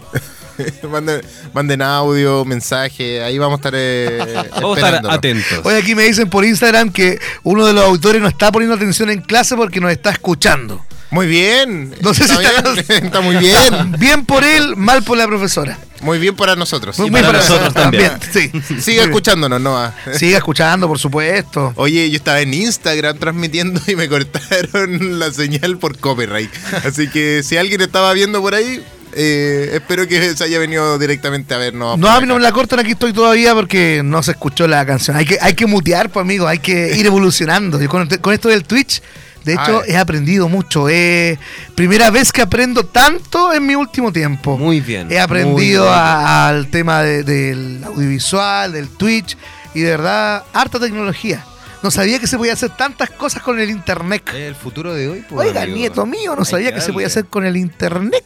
manden, 0.89 1.21
manden 1.53 1.81
audio, 1.81 2.45
mensaje, 2.45 3.23
ahí 3.23 3.37
vamos 3.37 3.57
a 3.57 3.59
estar 3.59 3.73
eh, 3.75 4.43
Vamos 4.55 4.77
a 4.77 4.87
estar 4.87 5.11
atentos. 5.11 5.61
Hoy 5.63 5.75
aquí 5.75 5.95
me 5.95 6.03
dicen 6.03 6.29
por 6.29 6.45
Instagram 6.45 6.91
que 6.91 7.19
uno 7.43 7.65
de 7.65 7.73
los 7.73 7.83
autores 7.83 8.21
no 8.21 8.27
está 8.27 8.51
poniendo 8.51 8.75
atención 8.75 9.09
en 9.09 9.21
clase 9.21 9.55
porque 9.55 9.79
nos 9.79 9.91
está 9.91 10.11
escuchando. 10.11 10.85
Muy 11.11 11.27
bien. 11.27 11.93
No 12.01 12.13
sé 12.13 12.23
está, 12.23 12.35
si 12.35 12.39
bien. 12.41 12.77
está- 12.77 12.93
está 13.05 13.21
muy 13.21 13.35
bien. 13.37 13.91
Bien 13.97 14.25
por 14.25 14.43
él, 14.43 14.75
mal 14.75 15.03
por 15.03 15.17
la 15.17 15.27
profesora. 15.27 15.77
Muy 16.01 16.17
bien 16.19 16.35
para 16.35 16.55
nosotros. 16.55 16.97
Muy 16.99 17.07
Y 17.07 17.11
bien 17.11 17.25
para 17.25 17.39
nosotros 17.39 17.73
también. 17.73 18.11
Sí. 18.31 18.51
Siga 18.81 19.03
escuchándonos, 19.03 19.59
Noah. 19.59 19.93
Siga 20.17 20.37
escuchando, 20.37 20.87
por 20.87 20.99
supuesto. 20.99 21.73
Oye, 21.75 22.09
yo 22.09 22.15
estaba 22.17 22.39
en 22.41 22.53
Instagram 22.53 23.17
transmitiendo 23.17 23.81
y 23.87 23.95
me 23.95 24.07
cortaron 24.07 25.19
la 25.19 25.31
señal 25.31 25.77
por 25.77 25.97
copyright. 25.97 26.51
Así 26.85 27.09
que 27.09 27.41
si 27.43 27.57
alguien 27.57 27.81
estaba 27.81 28.13
viendo 28.13 28.39
por 28.41 28.55
ahí, 28.55 28.81
eh, 29.13 29.71
espero 29.73 30.07
que 30.07 30.35
se 30.35 30.43
haya 30.43 30.59
venido 30.59 30.97
directamente 30.99 31.53
a 31.53 31.57
vernos. 31.57 31.97
No, 31.97 32.07
a 32.09 32.21
mí 32.21 32.27
no 32.27 32.35
me 32.35 32.41
la 32.41 32.51
cortan, 32.51 32.79
aquí 32.79 32.91
estoy 32.91 33.11
todavía 33.11 33.53
porque 33.55 34.01
no 34.05 34.21
se 34.23 34.31
escuchó 34.31 34.67
la 34.67 34.85
canción. 34.85 35.17
Hay 35.17 35.25
que, 35.25 35.37
hay 35.41 35.55
que 35.55 35.65
mutear, 35.65 36.11
pues 36.11 36.23
amigo, 36.23 36.47
hay 36.47 36.59
que 36.59 36.95
ir 36.95 37.07
evolucionando. 37.07 37.81
Yo 37.81 37.89
con, 37.89 38.07
con 38.07 38.33
esto 38.33 38.47
del 38.49 38.63
Twitch, 38.63 39.01
de 39.49 39.61
hecho, 39.61 39.83
he 39.85 39.97
aprendido 39.97 40.47
mucho. 40.49 40.87
Eh, 40.89 41.37
primera 41.75 42.09
vez 42.09 42.31
que 42.31 42.41
aprendo 42.41 42.85
tanto 42.85 43.53
en 43.53 43.65
mi 43.65 43.75
último 43.75 44.11
tiempo. 44.11 44.57
Muy 44.57 44.79
bien. 44.81 45.11
He 45.11 45.19
aprendido 45.19 45.91
al 45.91 46.67
tema 46.67 47.01
de- 47.01 47.23
del 47.23 47.83
audiovisual, 47.83 48.71
del 48.73 48.89
Twitch 48.89 49.37
y 49.73 49.81
de 49.81 49.89
verdad, 49.91 50.43
harta 50.53 50.79
tecnología. 50.79 51.43
No 51.81 51.91
sabía 51.91 52.19
que 52.19 52.27
se 52.27 52.37
podía 52.37 52.53
hacer 52.53 52.71
tantas 52.75 53.09
cosas 53.09 53.41
con 53.41 53.59
el 53.59 53.69
internet. 53.69 54.29
El 54.33 54.53
futuro 54.55 54.93
de 54.93 55.07
hoy. 55.07 55.23
pues, 55.29 55.47
Oiga, 55.47 55.61
amigo. 55.61 55.77
nieto 55.77 56.05
mío, 56.05 56.35
no 56.35 56.41
Hay 56.41 56.45
sabía 56.45 56.73
que 56.73 56.81
se 56.81 56.91
podía 56.91 57.07
hacer 57.07 57.25
con 57.25 57.45
el 57.45 57.55
internet. 57.55 58.25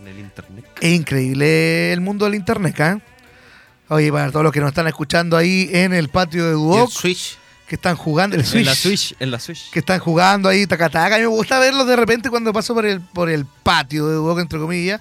En 0.00 0.08
el 0.08 0.18
internet. 0.18 0.64
Es 0.80 0.92
increíble 0.92 1.92
el 1.92 2.00
mundo 2.00 2.24
del 2.24 2.34
internet, 2.34 2.80
¿eh? 2.80 2.98
Oye, 3.88 4.10
para 4.12 4.30
todos 4.30 4.44
los 4.44 4.52
que 4.52 4.60
nos 4.60 4.68
están 4.68 4.86
escuchando 4.88 5.36
ahí 5.36 5.68
en 5.72 5.92
el 5.92 6.08
patio 6.08 6.44
de 6.46 6.52
Duoc, 6.52 6.90
Switch. 6.90 7.38
Que 7.70 7.76
están 7.76 7.94
jugando, 7.94 8.34
el 8.34 8.40
En 8.42 8.46
Switch, 8.48 8.66
la 8.66 8.74
Switch. 8.74 9.14
En 9.20 9.30
la 9.30 9.38
Switch. 9.38 9.70
que 9.70 9.78
están 9.78 10.00
jugando 10.00 10.48
ahí, 10.48 10.66
tacataca. 10.66 11.14
A 11.14 11.18
mí 11.18 11.22
me 11.22 11.28
gusta 11.28 11.60
verlos 11.60 11.86
de 11.86 11.94
repente 11.94 12.28
cuando 12.28 12.52
paso 12.52 12.74
por 12.74 12.84
el, 12.84 13.00
por 13.00 13.30
el 13.30 13.46
patio 13.46 14.08
de 14.08 14.14
Duoc, 14.16 14.40
entre 14.40 14.58
comillas, 14.58 15.00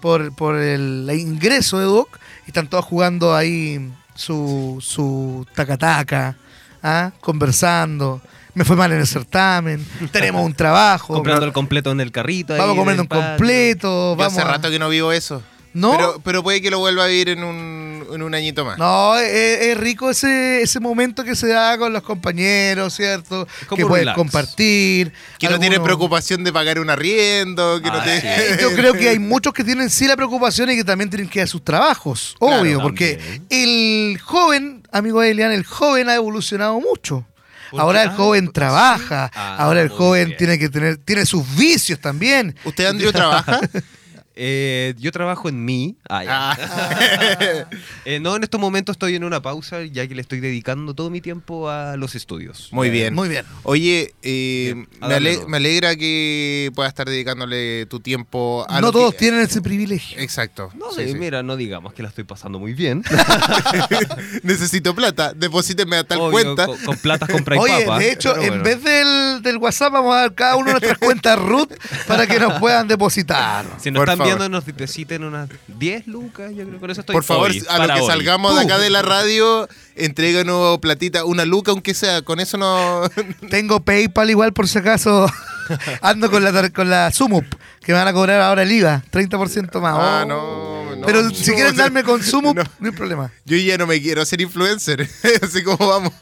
por, 0.00 0.34
por 0.34 0.56
el 0.56 1.08
ingreso 1.16 1.78
de 1.78 1.84
Duoc, 1.84 2.18
y 2.44 2.48
están 2.50 2.66
todos 2.66 2.84
jugando 2.84 3.36
ahí 3.36 3.88
su, 4.16 4.78
su 4.80 5.46
tacataca, 5.54 6.34
¿ah? 6.82 7.12
conversando. 7.20 8.20
Me 8.52 8.64
fue 8.64 8.74
mal 8.74 8.90
en 8.90 8.98
el 8.98 9.06
certamen, 9.06 9.86
tenemos 10.10 10.44
un 10.44 10.54
trabajo. 10.54 11.14
Comprando 11.14 11.46
el 11.46 11.52
completo 11.52 11.92
en 11.92 12.00
el 12.00 12.10
carrito. 12.10 12.52
ahí 12.52 12.58
Vamos 12.58 12.74
en 12.74 12.78
comiendo 12.80 13.02
un 13.04 13.08
completo. 13.08 14.14
Yo 14.14 14.16
Vamos 14.16 14.32
hace 14.32 14.42
a- 14.42 14.50
rato 14.50 14.70
que 14.70 14.80
no 14.80 14.88
vivo 14.88 15.12
eso. 15.12 15.40
¿No? 15.72 15.92
Pero, 15.92 16.20
pero 16.24 16.42
puede 16.42 16.60
que 16.60 16.70
lo 16.70 16.80
vuelva 16.80 17.04
a 17.04 17.06
vivir 17.06 17.28
en 17.28 17.44
un, 17.44 17.77
en 18.14 18.22
un 18.22 18.34
añito 18.34 18.64
más. 18.64 18.78
No, 18.78 19.16
es, 19.16 19.26
es 19.62 19.76
rico 19.78 20.10
ese, 20.10 20.62
ese 20.62 20.80
momento 20.80 21.24
que 21.24 21.34
se 21.36 21.48
da 21.48 21.76
con 21.78 21.92
los 21.92 22.02
compañeros, 22.02 22.94
¿cierto? 22.94 23.46
como 23.68 23.76
que 23.76 23.86
puedes 23.86 24.02
relax. 24.02 24.16
compartir. 24.16 25.12
Que 25.38 25.48
no 25.48 25.58
tiene 25.58 25.76
algunos- 25.76 25.84
preocupación 25.86 26.44
de 26.44 26.52
pagar 26.52 26.78
un 26.78 26.90
arriendo, 26.90 27.80
que 27.82 27.88
no 27.90 27.98
Ah, 27.98 28.04
tiene... 28.04 28.20
sí. 28.20 28.28
Yo 28.60 28.72
creo 28.74 28.92
que 28.94 29.08
hay 29.08 29.18
muchos 29.18 29.52
que 29.52 29.64
tienen 29.64 29.90
sí 29.90 30.06
la 30.06 30.16
preocupación 30.16 30.70
y 30.70 30.76
que 30.76 30.84
también 30.84 31.10
tienen 31.10 31.28
que 31.28 31.40
hacer 31.40 31.48
sus 31.48 31.64
trabajos, 31.64 32.34
Claro, 32.38 32.60
obvio, 32.62 32.80
porque 32.80 33.40
el 33.50 34.18
joven, 34.22 34.82
amigo 34.92 35.22
Elian, 35.22 35.52
el 35.52 35.64
joven 35.64 36.08
ha 36.08 36.14
evolucionado 36.14 36.80
mucho. 36.80 37.26
¿Por 37.70 37.80
Ahora 37.82 37.98
qué? 38.00 38.04
el 38.06 38.10
Ah, 38.10 38.14
joven 38.16 38.44
¿por 38.46 38.52
qué 38.54 38.60
trabaja, 38.60 39.26
sí? 39.26 39.32
Ah, 39.38 39.56
ahora 39.58 39.82
el 39.82 39.90
joven 39.90 40.28
bien. 40.28 40.38
tiene 40.38 40.58
que 40.58 40.68
tener, 40.70 40.96
tiene 40.96 41.26
sus 41.26 41.44
vicios 41.56 42.00
también. 42.00 42.56
¿Usted, 42.64 42.86
Andrew, 42.86 43.12
trabaja? 43.12 43.60
Eh, 44.40 44.94
yo 44.98 45.10
trabajo 45.10 45.48
en 45.48 45.64
mí. 45.64 45.96
Ah, 46.08 46.22
ya. 46.24 46.50
Ah. 46.52 47.64
Eh, 48.04 48.20
no, 48.20 48.36
en 48.36 48.42
estos 48.44 48.58
momentos 48.60 48.94
estoy 48.94 49.16
en 49.16 49.24
una 49.24 49.42
pausa 49.42 49.82
ya 49.84 50.06
que 50.06 50.14
le 50.14 50.22
estoy 50.22 50.40
dedicando 50.40 50.94
todo 50.94 51.10
mi 51.10 51.20
tiempo 51.20 51.68
a 51.68 51.96
los 51.96 52.14
estudios. 52.14 52.68
Muy 52.72 52.88
bien. 52.88 53.12
Muy 53.14 53.28
bien. 53.28 53.44
Oye, 53.64 54.14
eh, 54.22 54.72
Bien, 54.74 54.88
me, 55.00 55.14
ale- 55.14 55.38
alegra 55.52 55.94
que 55.96 56.70
puedas 56.74 56.90
estar 56.90 57.06
dedicándole 57.08 57.84
tu 57.86 58.00
tiempo 58.00 58.64
a 58.68 58.80
No 58.80 58.92
todos 58.92 59.12
que- 59.12 59.18
tienen 59.18 59.40
ese 59.40 59.60
privilegio. 59.60 60.18
Exacto. 60.20 60.70
No, 60.74 60.90
sí, 60.92 61.02
eh, 61.02 61.08
sí. 61.08 61.14
mira, 61.18 61.42
no 61.42 61.56
digamos 61.56 61.92
que 61.92 62.02
la 62.02 62.08
estoy 62.08 62.24
pasando 62.24 62.58
muy 62.58 62.72
bien. 62.72 63.02
Necesito 64.42 64.94
plata, 64.94 65.32
deposíteme 65.34 65.96
a 65.96 66.04
tal 66.04 66.20
Obvio, 66.20 66.30
cuenta. 66.32 66.66
Con, 66.66 66.78
con 66.78 66.96
platas 66.98 67.28
compra 67.28 67.58
Oye, 67.58 67.84
papas. 67.84 67.98
de 67.98 68.12
hecho, 68.12 68.30
pero 68.32 68.42
en 68.42 68.48
bueno. 68.48 68.64
vez 68.64 68.82
del, 68.84 69.42
del 69.42 69.56
WhatsApp 69.58 69.92
vamos 69.92 70.14
a 70.14 70.20
dar 70.20 70.34
cada 70.34 70.56
uno 70.56 70.70
nuestras 70.70 70.98
cuentas 70.98 71.38
root 71.38 71.72
para 72.06 72.26
que 72.26 72.38
nos 72.38 72.58
puedan 72.60 72.88
depositar. 72.88 73.66
Si 73.80 73.90
nos 73.90 74.00
Por 74.00 74.08
están 74.08 74.18
favor. 74.28 74.38
viendo, 74.38 74.56
nos 74.56 74.66
depositen 74.66 75.24
unas 75.24 75.48
10 75.66 76.06
lucas. 76.06 76.50
Yo 76.50 76.64
creo 76.64 76.72
que 76.72 76.78
con 76.78 76.90
eso 76.90 77.00
estoy 77.00 77.14
Por 77.14 77.24
favor, 77.24 77.50
hoy, 77.50 77.62
a 77.68 77.78
lo 77.86 77.94
que 77.94 78.00
hoy. 78.00 78.06
salgamos 78.06 78.54
de 78.56 78.62
acá 78.62 78.78
de 78.78 78.90
la 78.90 79.02
radio, 79.02 79.68
entréganos 79.96 80.78
platita, 80.78 81.24
una 81.24 81.44
luca 81.44 81.72
aunque 81.72 81.94
sea, 81.94 82.22
con 82.22 82.40
eso 82.40 82.56
no... 82.58 83.02
Tengo 83.50 83.80
PayPal 83.80 84.30
igual 84.30 84.52
por 84.52 84.68
si 84.68 84.78
acaso. 84.78 85.26
Ando 86.02 86.30
con 86.30 86.42
la, 86.44 86.52
tar- 86.52 86.72
con 86.72 86.88
la 86.90 87.10
Sumup, 87.12 87.44
que 87.80 87.92
me 87.92 87.98
van 87.98 88.08
a 88.08 88.12
cobrar 88.12 88.40
ahora 88.40 88.62
el 88.62 88.72
IVA, 88.72 89.02
30% 89.10 89.80
más. 89.80 89.94
Ah, 89.98 90.22
Oh. 90.22 90.26
no, 90.26 90.96
no, 90.96 91.06
Pero 91.06 91.22
no, 91.22 91.30
si 91.30 91.52
quieren 91.52 91.76
darme 91.76 92.02
con 92.02 92.22
Sumup, 92.22 92.56
no. 92.56 92.64
no. 92.80 92.88
hay 92.90 92.94
problema. 92.96 93.30
Yo 93.44 93.56
ya 93.56 93.76
no 93.78 93.86
me 93.86 94.00
quiero 94.00 94.22
hacer 94.22 94.40
influencer, 94.40 95.08
así 95.42 95.62
como 95.62 95.86
vamos. 95.88 96.12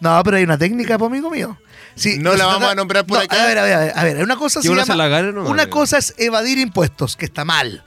No, 0.00 0.22
pero 0.24 0.36
hay 0.36 0.44
una 0.44 0.58
técnica, 0.58 0.98
pues, 0.98 1.10
amigo 1.10 1.30
mío. 1.30 1.58
Sí, 1.94 2.18
No 2.18 2.34
la 2.34 2.44
vamos 2.46 2.68
a 2.70 2.74
nombrar 2.74 3.06
por 3.06 3.18
No, 3.18 3.24
acá. 3.24 3.42
A 3.42 3.46
ver, 3.46 3.58
a 3.58 3.62
ver, 3.64 3.72
a 3.74 3.78
ver. 3.78 3.92
A 3.96 4.04
ver, 4.04 4.22
una 4.22 4.36
cosa 4.36 4.60
se 4.60 4.68
llama- 4.68 4.94
Una 4.94 5.62
amigo. 5.62 5.70
cosa 5.70 5.96
es 5.98 6.12
evadir 6.18 6.58
impuestos, 6.58 7.16
que 7.16 7.24
está 7.24 7.44
mal. 7.46 7.82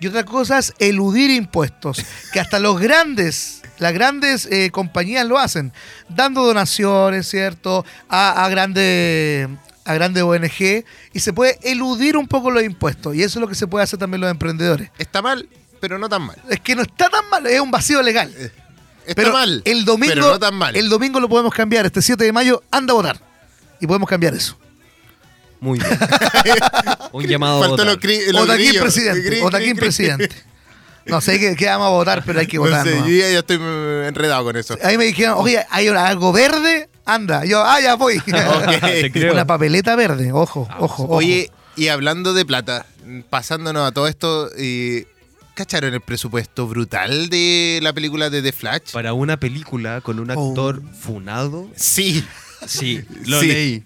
Y 0.00 0.08
otra 0.08 0.24
cosa 0.24 0.58
es 0.58 0.74
eludir 0.80 1.30
impuestos, 1.30 2.04
que 2.32 2.40
hasta 2.40 2.58
los 2.58 2.80
grandes, 2.80 3.62
las 3.78 3.92
grandes 3.92 4.46
eh, 4.50 4.70
compañías 4.72 5.24
lo 5.28 5.38
hacen, 5.38 5.72
dando 6.08 6.42
donaciones, 6.44 7.28
¿cierto? 7.28 7.84
A, 8.08 8.44
a 8.44 8.48
grandes 8.48 9.48
a 9.84 9.94
grande 9.94 10.22
ONG 10.22 10.84
y 11.12 11.20
se 11.20 11.32
puede 11.32 11.58
eludir 11.62 12.16
un 12.16 12.28
poco 12.28 12.50
los 12.50 12.62
impuestos. 12.62 13.14
Y 13.14 13.22
eso 13.22 13.38
es 13.38 13.40
lo 13.40 13.48
que 13.48 13.54
se 13.54 13.66
puede 13.66 13.84
hacer 13.84 13.98
también 13.98 14.20
los 14.20 14.30
emprendedores. 14.30 14.90
Está 14.98 15.22
mal, 15.22 15.48
pero 15.80 15.98
no 15.98 16.08
tan 16.08 16.22
mal. 16.22 16.36
Es 16.48 16.60
que 16.60 16.74
no 16.76 16.82
está 16.82 17.08
tan 17.08 17.28
mal, 17.30 17.46
es 17.46 17.60
un 17.60 17.70
vacío 17.70 18.02
legal. 18.02 18.32
Está 18.34 19.14
Pero 19.16 19.32
mal, 19.32 19.62
el 19.64 19.84
domingo, 19.84 20.14
pero 20.14 20.28
no 20.28 20.38
tan 20.38 20.54
mal. 20.54 20.76
el 20.76 20.88
domingo 20.88 21.18
lo 21.18 21.28
podemos 21.28 21.52
cambiar. 21.52 21.86
Este 21.86 22.00
7 22.00 22.22
de 22.22 22.32
mayo, 22.32 22.62
anda 22.70 22.92
a 22.92 22.94
votar. 22.94 23.20
Y 23.80 23.86
podemos 23.88 24.08
cambiar 24.08 24.32
eso. 24.34 24.56
Muy 25.58 25.78
bien. 25.78 25.90
Un 27.12 27.26
llamado 27.26 27.58
a 27.58 27.60
Faltó 27.68 27.72
votar. 27.72 27.86
los 27.86 27.96
cri- 27.98 28.30
los 28.32 28.42
Otaquín 28.42 28.66
grillos. 28.66 28.82
presidente. 28.82 29.42
Otaquín 29.42 29.76
presidente. 29.76 30.28
No 31.04 31.20
sé 31.20 31.40
qué, 31.40 31.56
qué 31.56 31.66
vamos 31.66 31.88
a 31.88 31.90
votar, 31.90 32.22
pero 32.24 32.38
hay 32.38 32.46
que 32.46 32.58
No 32.58 32.62
votar. 32.62 32.86
sé, 32.86 32.94
nomás. 32.94 33.08
yo 33.08 33.16
ya, 33.16 33.38
estoy 33.40 33.56
enredado 33.56 34.44
con 34.44 34.56
eso. 34.56 34.78
A 34.80 34.86
mí 34.86 34.98
me 34.98 35.04
dijeron, 35.06 35.34
oye, 35.36 35.66
hay 35.68 35.88
algo 35.88 36.32
verde, 36.32 36.88
anda. 37.04 37.44
Yo, 37.44 37.62
ah, 37.64 37.80
ya 37.80 37.94
voy. 37.94 38.20
Una 39.32 39.46
papeleta 39.46 39.96
verde, 39.96 40.32
ojo, 40.32 40.68
ojo, 40.78 41.04
ojo. 41.04 41.06
Oye, 41.14 41.50
y 41.76 41.88
hablando 41.88 42.32
de 42.34 42.44
plata, 42.44 42.86
pasándonos 43.30 43.86
a 43.88 43.92
todo 43.92 44.06
esto, 44.08 44.50
¿cacharon 45.54 45.94
el 45.94 46.00
presupuesto 46.00 46.66
brutal 46.66 47.28
de 47.28 47.80
la 47.82 47.92
película 47.92 48.30
de 48.30 48.42
The 48.42 48.52
Flash? 48.52 48.92
Para 48.92 49.12
una 49.14 49.36
película 49.38 50.00
con 50.00 50.18
un 50.18 50.30
Oh. 50.30 50.48
actor 50.50 50.82
funado. 51.00 51.68
Sí, 51.76 52.24
Sí, 52.66 53.02
lo 53.26 53.40
Sí. 53.40 53.46
leí. 53.48 53.84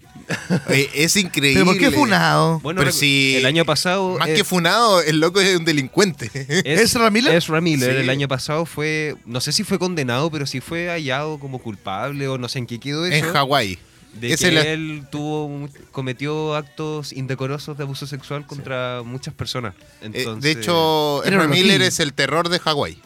Oye, 0.69 0.89
es 0.95 1.15
increíble. 1.15 1.61
¿Pero 1.61 1.65
por 1.65 1.77
qué 1.77 1.91
funado? 1.91 2.59
Bueno, 2.59 2.79
Pero 2.79 2.91
si- 2.91 3.35
el 3.37 3.45
año 3.45 3.65
pasado. 3.65 4.17
Más 4.17 4.27
eh, 4.29 4.33
que 4.35 4.43
funado, 4.43 5.01
el 5.01 5.19
loco 5.19 5.39
es 5.39 5.57
un 5.57 5.65
delincuente. 5.65 6.29
¿Ezra 6.65 7.09
Miller? 7.09 7.35
Ezra 7.35 7.61
Miller 7.61 7.93
Sí. 7.95 8.01
el 8.01 8.09
año 8.09 8.27
pasado 8.27 8.65
fue, 8.65 9.15
no 9.25 9.39
sé 9.41 9.51
si 9.51 9.63
fue 9.63 9.79
condenado, 9.79 10.29
pero 10.31 10.45
sí 10.45 10.59
fue 10.61 10.87
hallado 10.89 11.39
como 11.39 11.59
culpable 11.59 12.27
o 12.27 12.37
no 12.37 12.47
sé 12.49 12.59
en 12.59 12.67
qué 12.67 12.79
quedó 12.79 13.05
eso. 13.05 13.25
en 13.27 13.33
Hawái. 13.33 13.79
De 14.13 14.33
Ese 14.33 14.49
que 14.49 14.73
él 14.73 15.03
tuvo 15.11 15.69
cometió 15.91 16.55
actos 16.55 17.13
indecorosos 17.13 17.77
de 17.77 17.83
abuso 17.83 18.07
sexual 18.07 18.47
contra 18.47 19.03
muchas 19.05 19.33
personas. 19.33 19.75
Eh, 20.01 20.25
de 20.39 20.51
hecho, 20.51 21.21
loquillo. 21.23 21.83
es 21.83 21.99
el 21.99 22.13
terror 22.13 22.49
de 22.49 22.57
Hawái. 22.57 22.97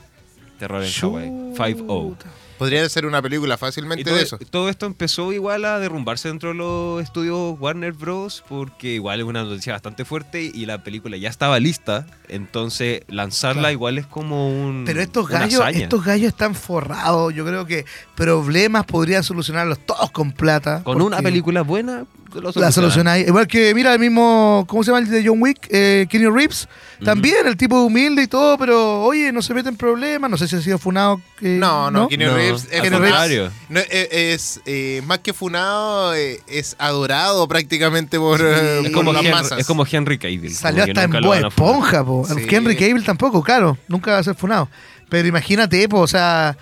terror 0.57 0.81
en 0.83 0.91
Hawái. 0.91 1.27
5-0. 1.27 2.15
Podría 2.61 2.87
ser 2.89 3.07
una 3.07 3.23
película 3.23 3.57
fácilmente 3.57 4.03
todo, 4.03 4.17
de 4.17 4.21
eso. 4.21 4.37
todo 4.51 4.69
esto 4.69 4.85
empezó 4.85 5.33
igual 5.33 5.65
a 5.65 5.79
derrumbarse 5.79 6.27
dentro 6.27 6.49
de 6.49 6.55
los 6.55 7.01
estudios 7.01 7.59
Warner 7.59 7.91
Bros. 7.93 8.43
porque 8.47 8.89
igual 8.93 9.19
es 9.19 9.25
una 9.25 9.43
noticia 9.43 9.73
bastante 9.73 10.05
fuerte 10.05 10.43
y 10.53 10.67
la 10.67 10.83
película 10.83 11.17
ya 11.17 11.27
estaba 11.27 11.59
lista. 11.59 12.05
Entonces 12.29 13.01
lanzarla 13.07 13.61
Claro. 13.61 13.73
igual 13.73 13.97
es 13.97 14.05
como 14.05 14.47
un. 14.49 14.83
Pero 14.85 15.01
estos 15.01 15.27
gallos, 15.27 15.63
estos 15.73 16.05
gallos 16.05 16.27
están 16.27 16.53
forrados. 16.53 17.33
Yo 17.33 17.43
creo 17.47 17.65
que 17.65 17.85
problemas 18.13 18.85
podrían 18.85 19.23
solucionarlos 19.23 19.79
todos 19.83 20.11
con 20.11 20.31
plata. 20.31 20.83
Con 20.83 21.01
una 21.01 21.19
película 21.23 21.63
buena, 21.63 22.05
lo 22.35 22.51
La 22.55 22.71
solucionáis. 22.71 23.27
Igual 23.27 23.47
que, 23.47 23.73
mira, 23.75 23.93
el 23.93 23.99
mismo, 23.99 24.65
¿cómo 24.67 24.83
se 24.83 24.91
llama 24.91 24.99
el 24.99 25.09
de 25.09 25.23
John 25.27 25.41
Wick? 25.41 25.67
Eh, 25.69 26.05
Kenny 26.09 26.27
Reeves. 26.27 26.67
También 27.03 27.47
el 27.47 27.57
tipo 27.57 27.81
humilde 27.81 28.21
y 28.21 28.27
todo, 28.27 28.57
pero 28.59 29.01
oye, 29.03 29.31
no 29.31 29.41
se 29.41 29.53
mete 29.55 29.69
en 29.69 29.75
problemas. 29.75 30.29
No 30.29 30.37
sé 30.37 30.47
si 30.47 30.55
ha 30.55 30.61
sido 30.61 30.77
funado. 30.77 31.19
eh, 31.41 31.57
No, 31.59 31.89
no, 31.89 32.07
Keanu 32.07 32.25
No, 32.27 32.35
Reeves 32.35 32.67
es. 32.71 33.51
No, 33.69 33.79
eh, 33.79 34.31
es 34.33 34.61
eh, 34.65 35.01
más 35.05 35.19
que 35.19 35.33
funado, 35.33 36.13
eh, 36.15 36.39
es 36.47 36.75
adorado 36.77 37.47
prácticamente 37.47 38.19
por, 38.19 38.39
Es 38.39 38.81
por 38.83 38.91
como, 38.91 39.13
las 39.13 39.23
Hen- 39.23 39.31
masas. 39.31 39.59
es 39.59 39.65
como 39.67 39.85
Henry 39.89 40.17
Cavill. 40.19 40.53
Salió 40.53 40.83
hasta 40.83 41.03
en 41.03 41.11
Boa. 41.11 41.39
Esponja, 41.39 42.03
po. 42.05 42.25
Sí. 42.27 42.45
Henry 42.49 42.75
Cable 42.75 43.01
tampoco, 43.03 43.41
claro. 43.43 43.77
Nunca 43.87 44.11
va 44.11 44.17
a 44.19 44.23
ser 44.23 44.35
funado. 44.35 44.69
Pero 45.09 45.27
imagínate, 45.27 45.89
po, 45.89 45.99
o 46.01 46.07
sea, 46.07 46.55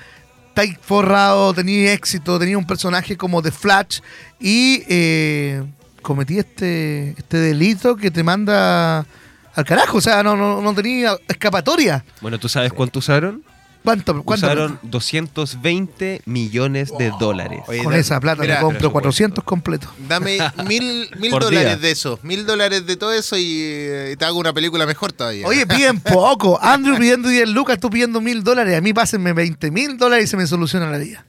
forrado, 0.82 1.54
tenías 1.54 1.94
éxito, 1.94 2.40
tenías 2.40 2.58
un 2.58 2.68
personaje 2.68 3.18
como 3.18 3.42
The 3.42 3.52
Flash 3.52 4.00
y 4.40 4.84
eh, 4.88 5.64
cometí 6.02 6.40
este, 6.40 7.12
este 7.18 7.38
delito 7.38 7.96
que 7.96 8.12
te 8.12 8.24
manda 8.24 9.06
al 9.56 9.66
carajo. 9.66 9.98
O 9.98 10.02
sea, 10.02 10.24
no, 10.24 10.36
no, 10.36 10.62
no 10.62 10.74
tenía 10.74 11.18
escapatoria. 11.28 12.04
Bueno, 12.22 12.40
¿tú 12.40 12.50
sabes 12.50 12.74
cuánto 12.74 13.00
usaron? 13.00 13.44
¿Cuánto? 13.84 14.24
cuánto 14.24 14.46
Usaron 14.46 14.80
220 14.84 16.22
millones 16.26 16.92
de 16.98 17.12
dólares. 17.20 17.62
Oye, 17.68 17.84
Con 17.84 17.94
esa 17.94 18.20
plata 18.20 18.42
mira, 18.42 18.56
me 18.56 18.62
compro 18.62 18.80
presupuesto. 18.80 18.92
400 18.92 19.44
completos. 19.44 19.90
Dame 20.08 20.38
mil, 20.68 21.10
mil 21.18 21.32
dólares 21.32 21.52
día. 21.52 21.78
de 21.78 21.92
eso, 21.92 22.20
mil 22.24 22.46
dólares 22.46 22.86
de 22.86 22.96
todo 22.98 23.14
eso 23.14 23.38
y, 23.38 23.62
eh, 23.62 24.16
te 24.18 24.26
hago 24.26 24.40
una 24.40 24.54
película 24.54 24.86
mejor 24.86 25.12
todavía. 25.12 25.48
Oye, 25.48 25.66
piden 25.66 26.00
poco. 26.02 26.60
Andrew 26.62 26.98
pidiendo 26.98 27.30
10 27.30 27.50
lucas, 27.50 27.80
tú 27.80 27.90
pidiendo 27.90 28.22
mil 28.22 28.44
dólares. 28.44 28.78
A 28.78 28.82
mí 28.82 28.94
pásenme 28.94 29.34
20 29.34 29.72
mil 29.72 29.98
dólares 29.98 30.26
y 30.26 30.28
se 30.28 30.38
me 30.38 30.46
soluciona 30.46 30.90
la 30.90 30.98
vida. 30.98 31.26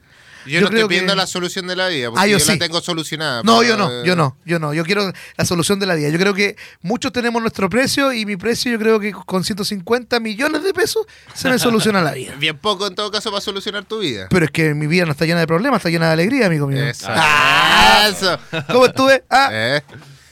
Yo, 0.46 0.52
yo 0.52 0.60
no 0.62 0.66
creo 0.68 0.80
estoy 0.80 0.88
pidiendo 0.88 1.12
que- 1.12 1.16
la 1.18 1.26
solución 1.26 1.66
de 1.66 1.76
la 1.76 1.88
vida, 1.88 2.10
porque 2.10 2.22
Ah, 2.24 2.26
yo 2.26 2.38
yo, 2.38 2.44
sí. 2.44 2.52
la 2.52 2.58
tengo 2.58 2.80
solucionada. 2.80 3.42
No, 3.42 3.62
yo 3.62 3.76
no, 3.76 3.90
eh, 3.90 4.02
yo 4.04 4.16
no, 4.16 4.36
yo 4.44 4.58
no. 4.58 4.72
Yo 4.74 4.84
quiero 4.84 5.12
la 5.36 5.44
solución 5.44 5.78
de 5.80 5.86
la 5.86 5.94
vida. 5.94 6.08
Yo 6.08 6.18
creo 6.18 6.34
que 6.34 6.56
muchos 6.82 7.12
tenemos 7.12 7.40
nuestro 7.42 7.68
precio 7.70 8.12
y 8.12 8.24
mi 8.26 8.36
precio 8.36 8.72
yo 8.72 8.78
creo 8.78 9.00
que 9.00 9.12
con 9.12 9.44
150 9.44 10.20
millones 10.20 10.62
de 10.62 10.72
pesos 10.74 11.06
se 11.34 11.48
me 11.50 11.58
soluciona 11.58 12.00
la 12.02 12.12
vida. 12.12 12.34
Bien 12.38 12.56
poco 12.58 12.86
en 12.86 12.94
todo 12.94 13.10
caso 13.10 13.30
para 13.30 13.40
solucionar 13.40 13.84
tu 13.84 13.98
vida. 14.00 14.26
Pero 14.30 14.44
es 14.44 14.50
que 14.50 14.74
mi 14.74 14.86
vida 14.86 15.04
no 15.06 15.12
está 15.12 15.24
llena 15.26 15.40
de 15.40 15.46
problemas, 15.46 15.78
está 15.78 15.90
llena 15.90 16.06
de 16.06 16.12
alegría, 16.12 16.46
amigo 16.46 16.66
mío. 16.66 16.82
Eso. 16.82 17.06
Ah, 17.08 18.06
Eso. 18.08 18.38
¿Cómo 18.72 18.86
estuve? 18.86 19.24
Ah, 19.30 19.48
Eh. 19.52 19.82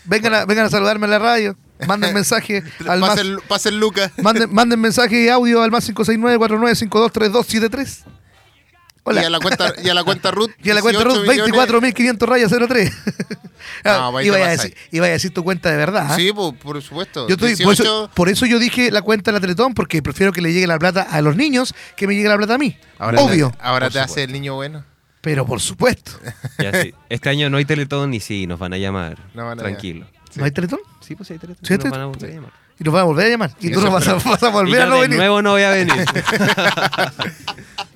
vengan, 0.04 0.34
a, 0.34 0.44
vengan 0.46 0.66
a 0.66 0.70
saludarme 0.70 1.06
en 1.06 1.10
la 1.10 1.18
radio. 1.18 1.56
Manden 1.86 2.12
mensaje 2.12 2.64
al 2.88 2.98
más, 2.98 3.10
Pasen, 3.10 3.36
pasen 3.46 3.78
Lucas. 3.78 4.10
manden, 4.20 4.52
manden 4.52 4.80
mensaje 4.80 5.22
y 5.24 5.28
audio 5.28 5.62
al 5.62 5.70
más 5.70 5.84
569-4952-3273. 9.08 9.14
Y 9.14 9.18
a 9.24 9.28
Hola. 9.28 9.30
la 9.30 9.40
cuenta, 9.40 9.72
y 9.82 9.88
a 9.88 9.94
la 9.94 10.04
cuenta 10.04 10.30
Ruth. 10.30 10.50
Y 10.62 10.70
a 10.70 10.74
la 10.74 10.82
cuenta 10.82 11.00
18 11.02 11.20
Ruth, 11.20 11.28
millones. 11.28 11.94
24.500 11.96 12.26
rayas 12.26 12.52
03. 12.68 12.92
No, 13.84 14.18
ahí 14.18 14.26
iba, 14.26 14.36
te 14.36 14.42
a 14.42 14.48
decir, 14.48 14.76
iba 14.90 15.06
a 15.06 15.08
decir 15.10 15.32
tu 15.32 15.44
cuenta 15.44 15.70
de 15.70 15.76
verdad. 15.76 16.06
¿ah? 16.10 16.16
Sí, 16.16 16.32
por, 16.32 16.56
por 16.56 16.80
supuesto. 16.82 17.28
Yo 17.28 17.34
estoy, 17.34 17.56
por, 17.56 17.72
eso, 17.74 18.10
por 18.14 18.28
eso 18.28 18.46
yo 18.46 18.58
dije 18.58 18.90
la 18.90 19.02
cuenta 19.02 19.30
de 19.30 19.36
la 19.36 19.40
Teletón, 19.40 19.74
porque 19.74 20.02
prefiero 20.02 20.32
que 20.32 20.40
le 20.40 20.52
llegue 20.52 20.66
la 20.66 20.78
plata 20.78 21.02
a 21.02 21.20
los 21.20 21.36
niños 21.36 21.74
que 21.96 22.06
me 22.06 22.14
llegue 22.14 22.28
la 22.28 22.36
plata 22.36 22.54
a 22.54 22.58
mí. 22.58 22.76
ahora 22.98 23.20
Obvio. 23.20 23.50
Te, 23.50 23.58
ahora 23.60 23.86
Por 23.86 23.92
te 23.92 24.00
hace 24.00 24.24
el 24.24 24.32
niño 24.32 24.54
bueno. 24.54 24.84
Pero 25.20 25.44
por 25.46 25.60
supuesto. 25.60 26.12
Ya, 26.58 26.72
sí. 26.82 26.92
Este 27.08 27.28
año 27.28 27.50
no 27.50 27.56
hay 27.58 27.64
Teletón 27.64 28.12
y 28.14 28.20
sí, 28.20 28.46
nos 28.48 28.58
van 28.58 28.72
a 28.72 28.78
llamar. 28.78 29.18
No 29.34 29.44
van 29.46 29.58
a 29.60 29.62
Tranquilo. 29.62 30.06
¿No 30.34 30.44
hay 30.44 30.50
Teletón? 30.50 30.80
Sí, 31.00 31.14
pues 31.14 31.30
hay 31.30 31.38
Teletón. 31.38 31.64
¿Sí 31.64 31.72
hay 31.74 31.78
nos 31.78 31.90
van 31.90 32.12
Teletón? 32.12 32.30
a 32.30 32.34
llamar. 32.34 32.67
Y 32.80 32.84
nos 32.84 32.94
van 32.94 33.02
a 33.02 33.04
volver 33.04 33.26
a 33.26 33.30
llamar. 33.30 33.50
Y 33.60 33.70
tú 33.70 33.78
Eso 33.80 33.88
no 33.88 33.92
vas 33.92 34.06
a, 34.08 34.14
vas 34.14 34.42
a 34.42 34.48
Y 34.48 34.52
volver 34.52 34.76
yo 34.80 34.82
a 34.82 34.86
no 34.86 34.94
de 34.96 35.00
venir. 35.02 35.18
nuevo 35.18 35.42
no 35.42 35.50
voy 35.52 35.62
a 35.62 35.70
venir. 35.70 35.94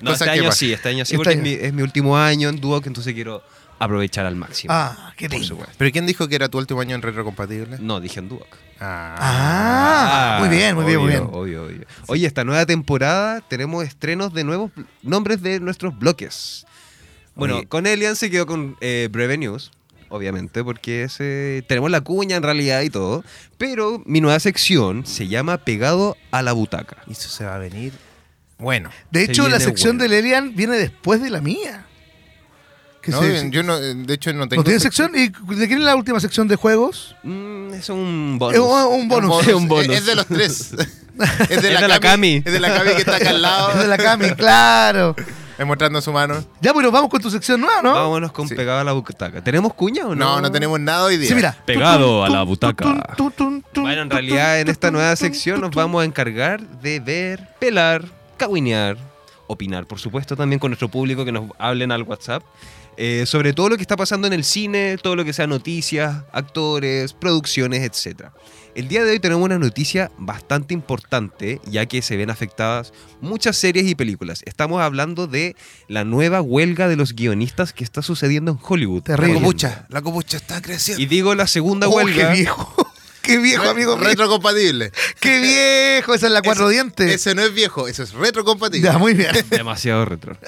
no, 0.01 0.11
este 0.13 0.29
año 0.29 0.51
sí, 0.51 0.73
este 0.73 0.89
año 0.89 1.05
sí, 1.05 1.13
Este 1.13 1.17
porque 1.17 1.31
año. 1.31 1.41
Es, 1.41 1.59
mi, 1.61 1.65
es 1.67 1.73
mi 1.73 1.81
último 1.83 2.17
año 2.17 2.49
en 2.49 2.59
Duoc, 2.59 2.85
entonces 2.87 3.13
quiero 3.13 3.41
aprovechar 3.79 4.25
al 4.25 4.35
máximo. 4.35 4.73
Ah, 4.73 5.13
qué 5.17 5.27
por 5.27 5.33
lindo. 5.39 5.47
supuesto. 5.47 5.73
¿Pero 5.77 5.91
quién 5.91 6.05
dijo 6.05 6.27
que 6.27 6.35
era 6.35 6.49
tu 6.49 6.57
último 6.57 6.81
año 6.81 6.95
en 6.95 7.01
retrocompatible? 7.01 7.77
No, 7.79 7.99
dije 7.99 8.19
en 8.19 8.29
Duoc. 8.29 8.47
Ah, 8.79 10.37
muy 10.39 10.49
bien, 10.49 10.75
muy 10.75 10.85
bien, 10.85 10.99
muy 10.99 11.09
bien. 11.09 11.23
Obvio, 11.31 11.63
obvio. 11.65 11.85
Oye, 12.07 12.27
esta 12.27 12.43
nueva 12.43 12.65
temporada 12.65 13.41
tenemos 13.41 13.83
estrenos 13.85 14.33
de 14.33 14.43
nuevos 14.43 14.71
nombres 15.01 15.41
de 15.41 15.59
nuestros 15.59 15.97
bloques. 15.97 16.65
Bueno, 17.35 17.57
Oye. 17.57 17.67
con 17.67 17.87
Elian 17.87 18.15
se 18.15 18.29
quedó 18.29 18.45
con 18.45 18.77
eh, 18.81 19.07
Breve 19.11 19.37
News, 19.37 19.71
obviamente, 20.13 20.63
porque 20.63 21.03
ese, 21.03 21.63
tenemos 21.67 21.89
la 21.91 22.01
cuña 22.01 22.35
en 22.35 22.43
realidad 22.43 22.81
y 22.81 22.89
todo. 22.89 23.23
Pero 23.57 24.01
mi 24.05 24.21
nueva 24.21 24.39
sección 24.39 25.05
se 25.05 25.27
llama 25.27 25.57
Pegado 25.57 26.15
a 26.31 26.41
la 26.43 26.51
butaca. 26.53 26.97
Y 27.07 27.13
eso 27.13 27.29
se 27.29 27.45
va 27.45 27.55
a 27.55 27.57
venir. 27.57 27.93
Bueno. 28.59 28.89
De 29.11 29.25
Se 29.25 29.31
hecho, 29.31 29.43
la 29.43 29.57
viene 29.57 29.65
sección 29.65 29.97
bueno. 29.97 30.13
de 30.13 30.21
Lelian 30.21 30.55
viene 30.55 30.77
después 30.77 31.21
de 31.21 31.29
la 31.31 31.41
mía. 31.41 31.85
Que 33.01 33.11
No, 33.11 33.21
se- 33.21 33.49
yo 33.49 33.63
no, 33.63 33.77
de 33.79 34.13
hecho 34.13 34.31
no 34.31 34.47
tengo. 34.47 34.61
¿No 34.61 34.63
tiene 34.63 34.79
sección? 34.79 35.11
¿Y 35.15 35.27
de 35.27 35.67
quién 35.67 35.79
es 35.79 35.83
la 35.83 35.95
última 35.95 36.19
sección 36.21 36.47
de 36.47 36.55
juegos? 36.55 37.15
Mm, 37.23 37.73
es 37.73 37.89
un 37.89 38.37
bonus. 38.39 38.55
Es 38.55 38.61
un, 38.61 39.01
un 39.01 39.07
bonus. 39.09 39.47
Es 39.47 39.53
un 39.53 39.67
bonus. 39.67 39.95
Es 39.97 40.05
de 40.05 40.15
los 40.15 40.25
tres. 40.27 40.73
Es 41.49 41.61
de, 41.61 41.67
Es 41.67 41.73
la, 41.73 41.81
de 41.81 41.87
la 41.89 41.99
Cami. 41.99 42.41
Cami. 42.41 42.43
Es 42.45 42.53
de 42.53 42.59
la 42.59 42.73
Cami 42.73 42.91
que 42.93 42.97
está 42.99 43.17
acá 43.17 43.29
al 43.31 43.35
Es 43.35 43.41
lado. 43.41 43.81
de 43.81 43.87
la 43.87 43.97
Cami, 43.97 44.31
claro. 44.31 45.15
mostrando 45.65 46.01
su 46.01 46.11
mano. 46.11 46.43
Ya, 46.61 46.73
bueno, 46.73 46.91
vamos 46.91 47.09
con 47.09 47.21
tu 47.21 47.29
sección 47.29 47.61
nueva, 47.61 47.81
¿no? 47.81 47.93
Vámonos 47.93 48.31
con 48.31 48.47
Sí. 48.47 48.55
Pegado 48.55 48.79
a 48.79 48.83
la 48.83 48.91
butaca. 48.93 49.43
¿Tenemos 49.43 49.73
cuña 49.73 50.05
o 50.05 50.15
no? 50.15 50.35
No, 50.35 50.41
no 50.41 50.51
tenemos 50.51 50.79
nada 50.79 51.05
hoy 51.05 51.17
día. 51.17 51.29
Sí, 51.29 51.35
mira. 51.35 51.55
Pegado 51.65 52.23
a 52.23 52.29
la 52.29 52.43
butaca. 52.43 53.15
Bueno, 53.75 54.01
en 54.01 54.09
realidad 54.09 54.59
en 54.59 54.67
esta 54.69 54.91
nueva 54.91 55.15
sección 55.15 55.61
nos 55.61 55.71
vamos 55.71 56.01
a 56.01 56.05
encargar 56.05 56.61
de 56.61 56.99
ver, 56.99 57.47
pelar, 57.59 58.05
caguinear, 58.37 58.97
opinar, 59.47 59.85
por 59.85 59.99
supuesto, 59.99 60.35
también 60.35 60.59
con 60.59 60.71
nuestro 60.71 60.87
público 60.89 61.25
que 61.25 61.31
nos 61.31 61.45
hablen 61.57 61.91
al 61.91 62.03
WhatsApp. 62.03 62.43
Eh, 62.97 63.25
sobre 63.27 63.53
todo 63.53 63.69
lo 63.69 63.75
que 63.77 63.81
está 63.81 63.95
pasando 63.95 64.27
en 64.27 64.33
el 64.33 64.43
cine, 64.43 64.97
todo 65.01 65.15
lo 65.15 65.25
que 65.25 65.33
sea 65.33 65.47
noticias, 65.47 66.23
actores, 66.31 67.13
producciones, 67.13 67.81
etc. 67.81 68.25
El 68.75 68.87
día 68.87 69.03
de 69.03 69.11
hoy 69.11 69.19
tenemos 69.19 69.43
una 69.45 69.59
noticia 69.59 70.11
bastante 70.17 70.73
importante, 70.73 71.61
ya 71.65 71.85
que 71.85 72.01
se 72.01 72.17
ven 72.17 72.31
afectadas 72.31 72.91
muchas 73.21 73.55
series 73.55 73.85
y 73.87 73.93
películas. 73.93 74.41
Estamos 74.45 74.81
hablando 74.81 75.27
de 75.27 75.55
la 75.87 76.03
nueva 76.05 76.41
huelga 76.41 76.87
de 76.87 76.95
los 76.95 77.13
guionistas 77.13 77.71
que 77.71 77.83
está 77.83 78.01
sucediendo 78.01 78.51
en 78.51 78.57
Hollywood. 78.61 79.03
Terrible. 79.03 79.33
La 79.35 79.39
copucha. 79.39 79.85
La 79.89 80.01
copucha 80.01 80.37
está 80.37 80.59
creciendo. 80.61 81.01
Y 81.03 81.05
digo 81.05 81.35
la 81.35 81.45
segunda 81.45 81.87
Oh, 81.87 81.91
huelga. 81.97 82.29
qué 82.31 82.33
viejo. 82.39 82.75
Qué 83.21 83.37
viejo, 83.37 83.69
amigo. 83.69 83.95
Retrocompatible. 83.95 84.91
Qué 85.21 85.39
viejo. 85.39 86.13
Esa 86.15 86.25
es 86.25 86.33
la 86.33 86.41
cuatro 86.41 86.65
Ese- 86.65 86.73
dientes. 86.73 87.11
Ese 87.13 87.35
no 87.35 87.41
es 87.43 87.53
viejo, 87.53 87.87
eso 87.87 88.01
es 88.03 88.11
retrocompatible. 88.13 88.85
Ya, 88.91 88.97
muy 88.97 89.13
bien. 89.13 89.31
Demasiado 89.51 90.03
retro. 90.03 90.35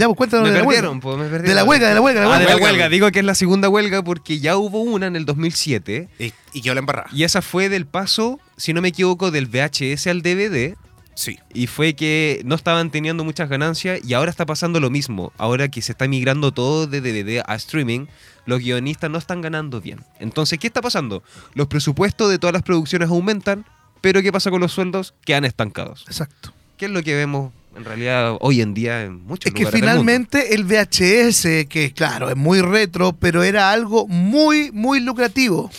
Ya, 0.00 0.06
pues 0.06 0.16
cuéntanos 0.16 0.44
Me 0.48 0.52
de 0.54 0.58
la 0.60 0.64
perdieron, 0.64 0.90
huelga. 0.94 1.00
pues, 1.02 1.16
me 1.18 1.22
perdieron. 1.24 1.46
De 1.48 1.54
la 1.54 1.64
huelga, 1.64 1.88
de 1.88 1.94
la 1.94 2.00
huelga, 2.00 2.20
de 2.22 2.26
la 2.28 2.34
Ah, 2.34 2.38
de 2.38 2.44
huelga. 2.46 2.58
la 2.58 2.64
huelga. 2.64 2.88
Digo 2.88 3.10
que 3.12 3.18
es 3.18 3.24
la 3.24 3.34
segunda 3.34 3.68
huelga 3.68 4.02
porque 4.02 4.40
ya 4.40 4.56
hubo 4.56 4.80
una 4.80 5.06
en 5.06 5.14
el 5.16 5.26
2007 5.26 6.08
Y, 6.18 6.32
y 6.54 6.62
quedó 6.62 6.74
la 6.74 6.80
embarrada. 6.80 7.08
y 7.12 7.24
esa 7.24 7.42
fue 7.42 7.68
del 7.68 7.86
paso, 7.86 8.40
si 8.56 8.72
no 8.72 8.80
me 8.80 8.88
equivoco, 8.88 9.30
del 9.30 9.46
VHS 9.46 10.06
al 10.08 10.22
DVD 10.22 10.74
Sí. 11.14 11.38
y 11.52 11.66
fue 11.66 11.94
que 11.94 12.40
no 12.46 12.54
estaban 12.54 12.90
teniendo 12.90 13.24
muchas 13.24 13.50
ganancias 13.50 14.00
y 14.02 14.14
ahora 14.14 14.30
está 14.30 14.46
pasando 14.46 14.80
lo 14.80 14.88
mismo. 14.88 15.32
Ahora 15.36 15.68
que 15.68 15.82
se 15.82 15.92
está 15.92 16.08
migrando 16.08 16.52
todo 16.52 16.86
de 16.86 17.02
DVD 17.02 17.42
a 17.46 17.54
streaming, 17.56 18.06
los 18.46 18.60
guionistas 18.60 19.10
no 19.10 19.18
están 19.18 19.42
ganando 19.42 19.82
bien. 19.82 20.00
Entonces, 20.18 20.58
¿qué 20.58 20.66
está 20.68 20.80
pasando? 20.80 21.22
Los 21.52 21.66
presupuestos 21.66 22.30
de 22.30 22.38
todas 22.38 22.54
las 22.54 22.62
producciones 22.62 23.10
aumentan, 23.10 23.66
pero 24.00 24.22
¿qué 24.22 24.32
pasa 24.32 24.50
con 24.50 24.60
los 24.62 24.72
sueldos? 24.72 25.12
Quedan 25.26 25.44
estancados. 25.44 26.04
Exacto. 26.06 26.54
¿Qué 26.78 26.86
es 26.86 26.90
lo 26.90 27.02
que 27.02 27.14
vemos 27.14 27.52
en 27.76 27.84
realidad 27.84 28.36
hoy 28.40 28.60
en 28.60 28.74
día 28.74 29.02
en 29.04 29.24
muchos 29.24 29.46
Es 29.46 29.54
que 29.54 29.60
lugares 29.62 29.80
del 29.80 29.88
mundo? 29.88 29.92
finalmente 30.02 30.54
el 30.54 30.64
VHS, 30.64 31.66
que 31.68 31.92
claro, 31.94 32.28
es 32.30 32.36
muy 32.36 32.60
retro, 32.60 33.12
pero 33.12 33.42
era 33.42 33.70
algo 33.72 34.06
muy, 34.08 34.70
muy 34.72 35.00
lucrativo. 35.00 35.70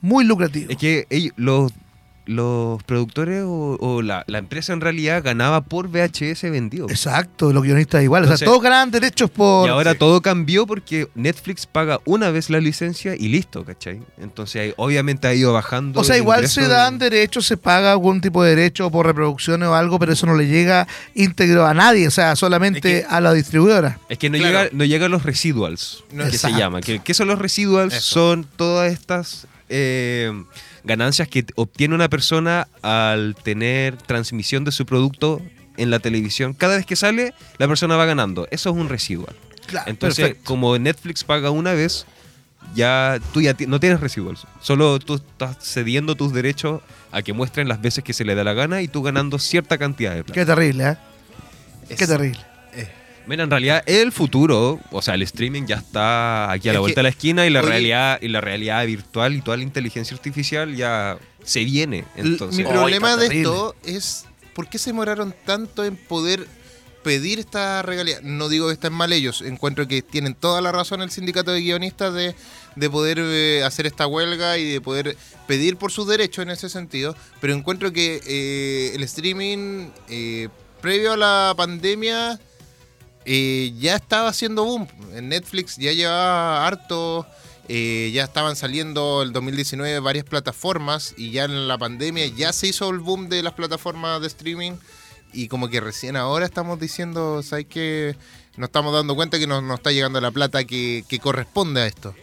Muy 0.00 0.24
lucrativo. 0.24 0.70
Es 0.70 0.76
que 0.76 1.06
ellos- 1.10 1.32
los 1.36 1.72
los 2.26 2.82
productores 2.82 3.44
o, 3.44 3.76
o 3.80 4.02
la, 4.02 4.24
la 4.26 4.38
empresa 4.38 4.72
en 4.72 4.80
realidad 4.80 5.22
ganaba 5.22 5.62
por 5.62 5.88
VHS 5.88 6.42
vendido. 6.50 6.88
Exacto, 6.90 7.52
los 7.52 7.62
guionistas 7.62 8.02
igual. 8.02 8.24
o 8.24 8.36
sea, 8.36 8.44
todos 8.46 8.60
ganaban 8.62 8.90
derechos 8.90 9.30
por. 9.30 9.66
Y 9.68 9.70
ahora 9.70 9.94
todo 9.94 10.20
cambió 10.20 10.66
porque 10.66 11.08
Netflix 11.14 11.66
paga 11.66 12.00
una 12.04 12.30
vez 12.30 12.50
la 12.50 12.60
licencia 12.60 13.14
y 13.16 13.28
listo, 13.28 13.64
¿cachai? 13.64 14.00
Entonces 14.18 14.60
ahí, 14.62 14.74
obviamente 14.76 15.28
ha 15.28 15.34
ido 15.34 15.52
bajando. 15.52 16.00
O 16.00 16.04
sea, 16.04 16.16
igual 16.16 16.48
se 16.48 16.62
de- 16.62 16.68
dan 16.68 16.98
derechos, 16.98 17.46
se 17.46 17.56
paga 17.56 17.92
algún 17.92 18.20
tipo 18.20 18.42
de 18.42 18.56
derecho 18.56 18.90
por 18.90 19.06
reproducciones 19.06 19.68
o 19.68 19.74
algo, 19.74 19.98
pero 19.98 20.12
eso 20.12 20.26
no 20.26 20.34
le 20.34 20.46
llega 20.46 20.86
íntegro 21.14 21.64
a 21.66 21.74
nadie, 21.74 22.08
o 22.08 22.10
sea, 22.10 22.34
solamente 22.36 22.98
Es 23.00 23.06
que- 23.06 23.14
a 23.14 23.20
la 23.20 23.32
distribuidora. 23.32 23.98
Es 24.08 24.18
que 24.18 24.30
no, 24.30 24.38
Claro. 24.38 24.58
llega, 24.64 24.70
no 24.72 24.84
llegan 24.84 25.10
los 25.10 25.22
residuals, 25.22 26.04
No, 26.12 26.24
que 26.24 26.30
exacto. 26.30 26.56
se 26.56 26.60
llama. 26.60 26.80
¿Qué, 26.80 26.98
qué 26.98 27.14
son 27.14 27.28
los 27.28 27.38
residuals? 27.38 27.94
Eso. 27.94 28.14
Son 28.16 28.46
todas 28.56 28.92
estas 28.92 29.46
eh, 29.68 30.32
ganancias 30.86 31.28
que 31.28 31.44
obtiene 31.56 31.94
una 31.94 32.08
persona 32.08 32.68
al 32.80 33.34
tener 33.42 33.96
transmisión 33.96 34.64
de 34.64 34.72
su 34.72 34.86
producto 34.86 35.42
en 35.76 35.90
la 35.90 35.98
televisión. 35.98 36.54
Cada 36.54 36.76
vez 36.76 36.86
que 36.86 36.96
sale, 36.96 37.34
la 37.58 37.68
persona 37.68 37.96
va 37.96 38.06
ganando. 38.06 38.46
Eso 38.50 38.70
es 38.70 38.76
un 38.76 38.88
residual. 38.88 39.34
Claro, 39.66 39.90
Entonces, 39.90 40.26
perfecto. 40.26 40.44
como 40.46 40.78
Netflix 40.78 41.24
paga 41.24 41.50
una 41.50 41.72
vez, 41.72 42.06
ya 42.74 43.18
tú 43.32 43.42
ya 43.42 43.56
no 43.66 43.80
tienes 43.80 44.00
residuals. 44.00 44.46
Solo 44.60 44.98
tú 45.00 45.16
estás 45.16 45.58
cediendo 45.60 46.14
tus 46.14 46.32
derechos 46.32 46.82
a 47.10 47.22
que 47.22 47.32
muestren 47.32 47.68
las 47.68 47.82
veces 47.82 48.04
que 48.04 48.12
se 48.12 48.24
le 48.24 48.34
da 48.34 48.44
la 48.44 48.54
gana 48.54 48.80
y 48.80 48.88
tú 48.88 49.02
ganando 49.02 49.38
cierta 49.38 49.78
cantidad 49.78 50.14
de 50.14 50.22
plata. 50.24 50.40
Qué 50.40 50.46
terrible, 50.46 50.90
¿eh? 50.90 50.96
Qué 51.96 52.06
terrible. 52.06 52.40
Mira, 53.26 53.42
en 53.44 53.50
realidad 53.50 53.82
el 53.86 54.12
futuro, 54.12 54.78
o 54.92 55.02
sea, 55.02 55.14
el 55.14 55.22
streaming 55.22 55.64
ya 55.66 55.76
está 55.76 56.50
aquí 56.52 56.68
a 56.68 56.72
la 56.72 56.78
Es 56.78 56.80
vuelta 56.80 56.94
que- 56.94 56.98
de 57.00 57.02
la 57.02 57.08
esquina 57.08 57.46
y 57.46 57.50
la 57.50 57.60
oye- 57.60 57.68
realidad 57.68 58.18
y 58.22 58.28
la 58.28 58.40
realidad 58.40 58.86
virtual 58.86 59.34
y 59.34 59.42
toda 59.42 59.56
la 59.56 59.62
inteligencia 59.64 60.16
artificial 60.16 60.76
ya 60.76 61.18
se 61.44 61.64
viene. 61.64 62.04
Entonces, 62.16 62.56
Mi 62.64 62.64
problema 62.70 63.16
de 63.16 63.26
esto 63.26 63.74
es 63.84 64.26
por 64.54 64.68
qué 64.68 64.78
se 64.78 64.90
demoraron 64.90 65.34
tanto 65.44 65.84
en 65.84 65.96
poder 65.96 66.46
pedir 67.02 67.38
esta 67.38 67.82
regalía. 67.82 68.18
No 68.22 68.48
digo 68.48 68.66
que 68.68 68.72
estén 68.74 68.92
mal 68.92 69.12
ellos, 69.12 69.42
encuentro 69.42 69.86
que 69.86 70.02
tienen 70.02 70.34
toda 70.34 70.60
la 70.60 70.72
razón 70.72 71.02
el 71.02 71.10
sindicato 71.10 71.52
de 71.52 71.60
guionistas 71.60 72.12
de, 72.14 72.34
de 72.74 72.90
poder 72.90 73.18
eh, 73.20 73.62
hacer 73.64 73.86
esta 73.86 74.06
huelga 74.08 74.58
y 74.58 74.64
de 74.72 74.80
poder 74.80 75.16
pedir 75.46 75.76
por 75.76 75.92
sus 75.92 76.08
derechos 76.08 76.42
en 76.42 76.50
ese 76.50 76.68
sentido, 76.68 77.16
pero 77.40 77.54
encuentro 77.54 77.92
que 77.92 78.20
eh, 78.26 78.92
el 78.96 79.02
streaming 79.04 79.88
eh, 80.08 80.48
previo 80.80 81.12
a 81.12 81.16
la 81.16 81.54
pandemia 81.56 82.40
eh, 83.26 83.74
ya 83.78 83.96
estaba 83.96 84.28
haciendo 84.28 84.64
boom. 84.64 84.86
En 85.14 85.28
Netflix 85.28 85.76
ya 85.76 85.92
llevaba 85.92 86.66
harto, 86.66 87.26
eh, 87.68 88.10
ya 88.14 88.22
estaban 88.24 88.54
saliendo 88.54 89.22
el 89.22 89.32
2019 89.32 89.98
varias 89.98 90.24
plataformas 90.24 91.12
y 91.16 91.32
ya 91.32 91.44
en 91.44 91.66
la 91.66 91.76
pandemia 91.76 92.26
ya 92.28 92.52
se 92.52 92.68
hizo 92.68 92.88
el 92.88 93.00
boom 93.00 93.28
de 93.28 93.42
las 93.42 93.54
plataformas 93.54 94.20
de 94.20 94.28
streaming 94.28 94.72
y 95.32 95.48
como 95.48 95.68
que 95.68 95.80
recién 95.80 96.16
ahora 96.16 96.46
estamos 96.46 96.78
diciendo, 96.78 97.42
¿sabes 97.42 97.66
qué? 97.68 98.16
Nos 98.56 98.68
estamos 98.68 98.94
dando 98.94 99.16
cuenta 99.16 99.38
que 99.38 99.48
no 99.48 99.60
nos 99.60 99.78
está 99.78 99.90
llegando 99.90 100.20
la 100.20 100.30
plata 100.30 100.64
que 100.64 101.20
corresponde 101.20 101.82
a 101.82 101.86
esto. 101.86 102.14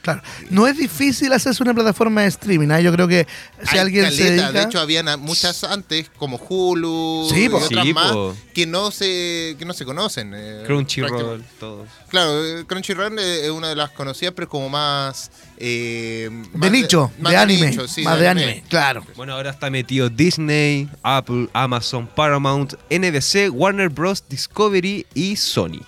Claro. 0.00 0.22
No 0.50 0.66
es 0.66 0.76
difícil 0.76 1.32
hacerse 1.32 1.62
una 1.62 1.74
plataforma 1.74 2.22
de 2.22 2.28
streaming, 2.28 2.68
¿ah? 2.70 2.80
Yo 2.80 2.92
creo 2.92 3.08
que 3.08 3.26
si 3.64 3.74
Hay 3.74 3.78
alguien 3.80 4.04
se 4.10 4.16
caleta, 4.18 4.30
dedica... 4.44 4.52
De 4.52 4.62
hecho, 4.62 4.80
habían 4.80 5.08
a- 5.08 5.16
muchas 5.16 5.64
antes, 5.64 6.08
como 6.16 6.36
Hulu 6.38 7.28
Sí, 7.28 7.44
y 7.44 7.48
po. 7.48 7.56
otras 7.58 7.84
Sí, 7.84 7.92
más, 7.92 8.12
que 8.54 8.64
no 8.66 8.90
se 8.90 9.56
que 9.58 9.64
no 9.66 9.74
se 9.74 9.84
conocen. 9.84 10.32
eh, 10.34 10.62
Crunchyroll, 10.66 11.44
todos. 11.60 11.88
Claro, 12.08 12.42
eh, 12.44 12.64
Crunchyroll 12.66 13.18
es 13.18 13.50
una 13.50 13.68
de 13.70 13.76
las 13.76 13.90
conocidas, 13.90 14.32
pero 14.34 14.48
como 14.48 14.68
más... 14.70 15.30
eh, 15.58 16.28
de 16.52 16.58
más 16.58 16.70
nicho, 16.70 17.10
más 17.18 17.32
de 17.32 17.36
anime, 17.38 17.70
nicho, 17.70 17.86
sí, 17.88 18.02
más 18.02 18.18
de 18.18 18.28
anime, 18.28 18.62
claro. 18.68 19.04
Bueno, 19.16 19.34
ahora 19.34 19.50
está 19.50 19.68
metido 19.68 20.08
Disney, 20.08 20.88
Apple, 21.02 21.48
Amazon, 21.52 22.06
Paramount, 22.06 22.74
NBC, 22.88 23.50
Warner 23.52 23.88
Bros. 23.90 24.24
Discovery 24.28 25.06
y 25.14 25.36
Sony. 25.36 25.80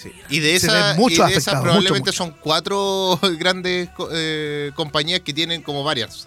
Sí. 0.00 0.12
Y 0.30 0.38
de 0.40 0.52
muchos 0.96 1.18
y 1.18 1.32
de 1.32 1.38
esas 1.38 1.48
afectados, 1.48 1.62
probablemente 1.62 2.10
mucho, 2.10 2.12
son 2.12 2.34
cuatro 2.40 3.18
grandes 3.38 3.88
co- 3.90 4.08
eh, 4.12 4.70
compañías 4.74 5.20
que 5.20 5.32
tienen 5.34 5.62
como 5.62 5.82
varias. 5.82 6.26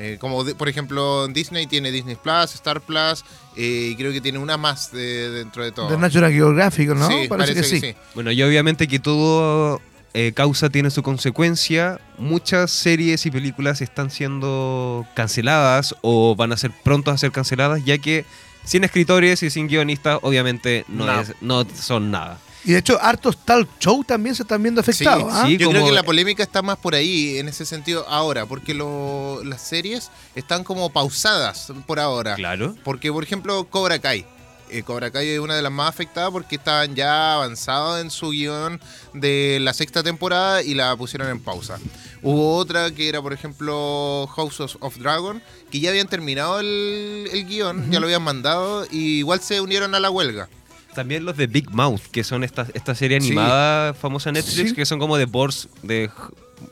Eh, 0.00 0.16
como 0.20 0.44
de- 0.44 0.54
por 0.54 0.68
ejemplo 0.68 1.26
Disney 1.26 1.66
tiene 1.66 1.90
Disney 1.90 2.14
Plus, 2.14 2.54
Star 2.54 2.80
Plus, 2.80 3.24
eh, 3.56 3.88
y 3.92 3.96
creo 3.96 4.12
que 4.12 4.20
tiene 4.20 4.38
una 4.38 4.56
más 4.56 4.92
de- 4.92 5.30
dentro 5.30 5.64
de 5.64 5.72
todo. 5.72 5.88
De 5.90 5.96
National 5.98 6.32
Geographic, 6.32 6.90
¿no? 6.90 7.08
Sí, 7.08 7.26
parece, 7.28 7.54
que, 7.54 7.64
sí. 7.64 7.94
Bueno, 8.14 8.30
y 8.30 8.40
obviamente 8.44 8.86
que 8.86 9.00
todo 9.00 9.80
eh, 10.14 10.32
causa 10.34 10.70
tiene 10.70 10.90
su 10.90 11.02
consecuencia. 11.02 12.00
Muchas 12.18 12.70
series 12.70 13.26
y 13.26 13.30
películas 13.32 13.80
están 13.80 14.10
siendo 14.12 15.04
canceladas 15.14 15.96
o 16.02 16.36
van 16.36 16.52
a 16.52 16.56
ser 16.56 16.70
pronto 16.84 17.10
a 17.10 17.18
ser 17.18 17.32
canceladas, 17.32 17.84
ya 17.84 17.98
que 17.98 18.24
sin 18.64 18.84
escritores 18.84 19.42
y 19.42 19.50
sin 19.50 19.66
guionistas, 19.66 20.20
obviamente 20.22 20.84
no, 20.88 21.06
No. 21.06 21.20
es- 21.20 21.34
no 21.40 21.66
son 21.74 22.10
nada. 22.12 22.38
Y 22.68 22.72
de 22.72 22.78
hecho, 22.80 22.98
hartos 23.00 23.36
talk 23.46 23.66
show 23.80 24.04
también 24.04 24.34
se 24.34 24.42
están 24.42 24.62
viendo 24.62 24.82
afectados. 24.82 25.32
Sí, 25.32 25.38
¿ah? 25.40 25.44
sí. 25.46 25.56
Yo 25.56 25.68
como- 25.68 25.78
creo 25.78 25.86
que 25.88 25.94
la 25.94 26.02
polémica 26.02 26.42
está 26.42 26.60
más 26.60 26.76
por 26.76 26.94
ahí, 26.94 27.38
en 27.38 27.48
ese 27.48 27.64
sentido, 27.64 28.04
ahora, 28.08 28.44
porque 28.44 28.74
lo- 28.74 29.40
las 29.42 29.62
series 29.62 30.10
están 30.34 30.64
como 30.64 30.90
pausadas 30.90 31.72
por 31.86 31.98
ahora. 31.98 32.34
Claro. 32.34 32.74
Porque, 32.84 33.10
por 33.10 33.24
ejemplo, 33.24 33.64
Cobra 33.70 33.98
Kai. 33.98 34.26
Eh, 34.70 34.82
Cobra 34.82 35.10
Kai 35.10 35.26
es 35.30 35.40
una 35.40 35.56
de 35.56 35.62
las 35.62 35.72
más 35.72 35.88
afectadas 35.88 36.30
porque 36.30 36.56
estaban 36.56 36.94
ya 36.94 37.36
avanzados 37.36 38.02
en 38.02 38.10
su 38.10 38.28
guion 38.32 38.78
de 39.14 39.58
la 39.62 39.72
sexta 39.72 40.02
temporada 40.02 40.62
y 40.62 40.74
la 40.74 40.94
pusieron 40.94 41.30
en 41.30 41.40
pausa. 41.40 41.78
Hubo 42.22 42.54
otra 42.58 42.90
que 42.90 43.08
era, 43.08 43.22
por 43.22 43.32
ejemplo, 43.32 44.28
House 44.36 44.60
of- 44.60 44.76
of 44.80 44.98
Dragon, 44.98 45.42
que 45.70 45.80
ya 45.80 45.88
habían 45.88 46.06
terminado 46.06 46.60
el, 46.60 47.30
el 47.32 47.46
guion, 47.46 47.90
ya 47.90 47.98
lo 47.98 48.04
habían 48.08 48.22
mandado 48.22 48.84
y 48.90 49.20
igual 49.20 49.40
se 49.40 49.58
unieron 49.62 49.94
a 49.94 50.00
la 50.00 50.10
huelga. 50.10 50.50
También 50.94 51.24
los 51.24 51.36
de 51.36 51.46
Big 51.46 51.70
Mouth, 51.70 52.00
que 52.10 52.24
son 52.24 52.42
esta, 52.44 52.66
esta 52.74 52.94
serie 52.94 53.20
Sí. 53.20 53.28
animada 53.28 53.94
famosa 53.94 54.30
en 54.30 54.34
Netflix, 54.34 54.70
Sí. 54.70 54.74
que 54.74 54.84
son 54.86 54.98
como 54.98 55.16
de 55.16 55.26
Boris, 55.26 55.68
de 55.82 56.10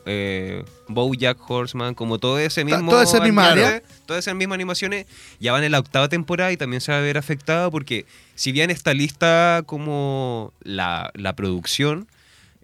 eh, 0.05 0.65
Bojack 0.89 1.37
Horseman, 1.49 1.93
como 1.95 2.19
todo 2.19 2.37
ese 2.39 2.65
mismo. 2.65 2.91
toda 2.91 3.03
esa 3.03 3.21
misma 3.21 3.51
área. 3.51 3.81
Todas 4.05 4.25
esas 4.25 4.35
mismas 4.35 4.55
animaciones 4.55 5.05
ya 5.39 5.51
van 5.53 5.63
en 5.63 5.71
la 5.71 5.79
octava 5.79 6.09
temporada 6.09 6.51
y 6.51 6.57
también 6.57 6.81
se 6.81 6.91
va 6.91 6.97
a 6.97 7.01
ver 7.01 7.17
afectada 7.17 7.69
porque, 7.71 8.05
si 8.35 8.51
bien 8.51 8.69
está 8.69 8.93
lista 8.93 9.63
como 9.65 10.51
la, 10.61 11.11
la 11.13 11.35
producción, 11.35 12.07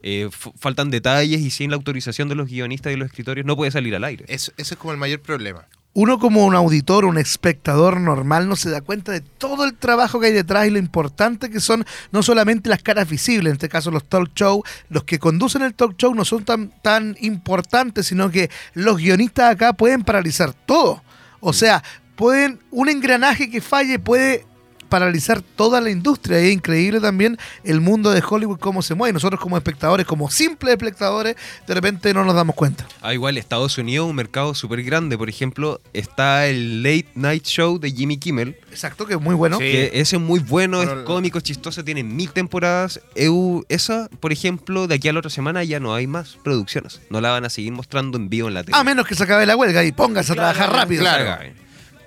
eh, 0.02 0.30
faltan 0.60 0.90
detalles 0.90 1.40
y 1.40 1.50
sin 1.50 1.70
la 1.70 1.78
autorización 1.78 2.28
de 2.28 2.36
los 2.36 2.50
guionistas 2.50 2.92
y 2.92 2.98
los 2.98 3.06
escritores 3.06 3.46
no 3.46 3.56
puede 3.56 3.72
salir 3.72 3.96
al 3.96 4.04
aire. 4.04 4.26
Eso, 4.28 4.52
ese 4.58 4.74
es 4.74 4.78
como 4.78 4.92
el 4.92 5.00
mayor 5.00 5.22
problema. 5.22 5.66
Uno 5.96 6.18
como 6.18 6.44
un 6.46 6.56
auditor, 6.56 7.06
un 7.06 7.20
espectador 7.20 8.00
normal, 8.00 8.50
no 8.50 8.56
se 8.56 8.72
da 8.72 8.82
cuenta 8.82 9.12
de 9.12 9.22
todo 9.22 9.64
el 9.64 9.76
trabajo 9.76 10.20
que 10.20 10.28
hay 10.28 10.34
detrás 10.34 10.66
y 10.66 10.72
lo 10.72 10.80
importante 10.80 11.52
que 11.52 11.60
son 11.60 11.86
no 12.12 12.24
solamente 12.24 12.68
las 12.68 12.82
caras 12.82 13.08
visibles, 13.08 13.52
en 13.52 13.54
este 13.54 13.70
caso 13.70 13.92
los 13.92 14.04
talk 14.06 14.34
show, 14.34 14.64
los 14.90 15.04
que 15.04 15.20
conducen 15.20 15.62
el 15.62 15.76
talk 15.76 15.96
show 15.98 16.16
no 16.16 16.26
son 16.26 16.46
tan, 16.46 16.74
tan 16.82 17.16
importantes, 17.20 18.08
sino 18.08 18.32
que 18.32 18.50
los 18.74 18.98
guionistas 18.98 19.52
acá 19.52 19.74
pueden 19.74 20.04
paralizar 20.04 20.54
todo. 20.54 21.04
O 21.42 21.54
sea, 21.54 21.84
pueden, 22.16 22.60
un 22.72 22.90
engranaje 22.90 23.52
que 23.52 23.62
falle 23.62 24.00
puede 24.00 24.48
paralizar 24.94 25.42
toda 25.42 25.82
la 25.82 25.90
industria. 25.90 26.40
Y 26.40 26.50
es 26.50 26.54
increíble 26.54 27.00
también 27.00 27.36
el 27.64 27.82
mundo 27.82 28.12
de 28.12 28.22
Hollywood, 28.28 28.60
cómo 28.60 28.84
se 28.84 28.94
mueve. 28.94 29.12
Nosotros 29.14 29.42
como 29.42 29.58
espectadores, 29.58 30.06
como 30.06 30.30
simples 30.30 30.72
espectadores, 30.74 31.36
de 31.66 31.74
repente 31.74 32.14
no 32.14 32.24
nos 32.24 32.36
damos 32.36 32.56
cuenta. 32.56 32.86
Ah, 33.02 33.12
igual 33.12 33.40
Estados 33.40 33.76
Unidos 33.80 34.06
es 34.06 34.10
un 34.12 34.16
mercado 34.16 34.54
súper 34.54 34.84
grande. 34.84 35.18
Por 35.18 35.30
ejemplo, 35.30 35.82
está 35.94 36.46
el 36.46 36.84
Late 36.84 37.08
Night 37.16 37.44
Show 37.46 37.80
de 37.80 37.90
Jimmy 37.92 38.18
Kimmel, 38.18 38.56
Exacto, 38.70 39.08
que 39.08 39.16
es 39.16 39.20
muy 39.22 39.34
bueno. 39.34 39.58
Sí. 39.58 39.64
que 39.64 39.92
ese 39.96 40.18
es 40.18 40.22
muy 40.22 40.40
bueno, 40.42 40.78
Bueno, 40.78 41.00
es 41.00 41.06
cómico, 41.06 41.40
chistoso, 41.40 41.84
tiene 41.84 42.04
mil 42.04 42.32
temporadas. 42.32 43.02
Eu- 43.16 43.66
esa, 43.70 44.10
por 44.20 44.32
ejemplo, 44.32 44.86
de 44.86 44.94
aquí 44.96 45.08
a 45.10 45.14
la 45.14 45.20
otra 45.20 45.32
semana 45.32 45.64
ya 45.64 45.80
no 45.80 45.96
hay 45.96 46.06
más 46.06 46.38
producciones. 46.44 47.02
No 47.10 47.20
la 47.20 47.32
van 47.32 47.46
a 47.46 47.50
seguir 47.50 47.72
mostrando 47.72 48.18
en 48.20 48.30
vivo 48.30 48.48
en 48.48 48.54
la 48.54 48.64
tele. 48.64 48.78
A 48.78 48.84
menos 48.84 49.08
que 49.08 49.16
se 49.16 49.24
acabe 49.24 49.48
la 49.48 49.56
huelga 49.56 49.84
y 49.84 49.92
póngase 49.92 50.34
a 50.34 50.36
trabajar 50.36 50.72
rápido. 50.72 51.02
claro. 51.02 51.52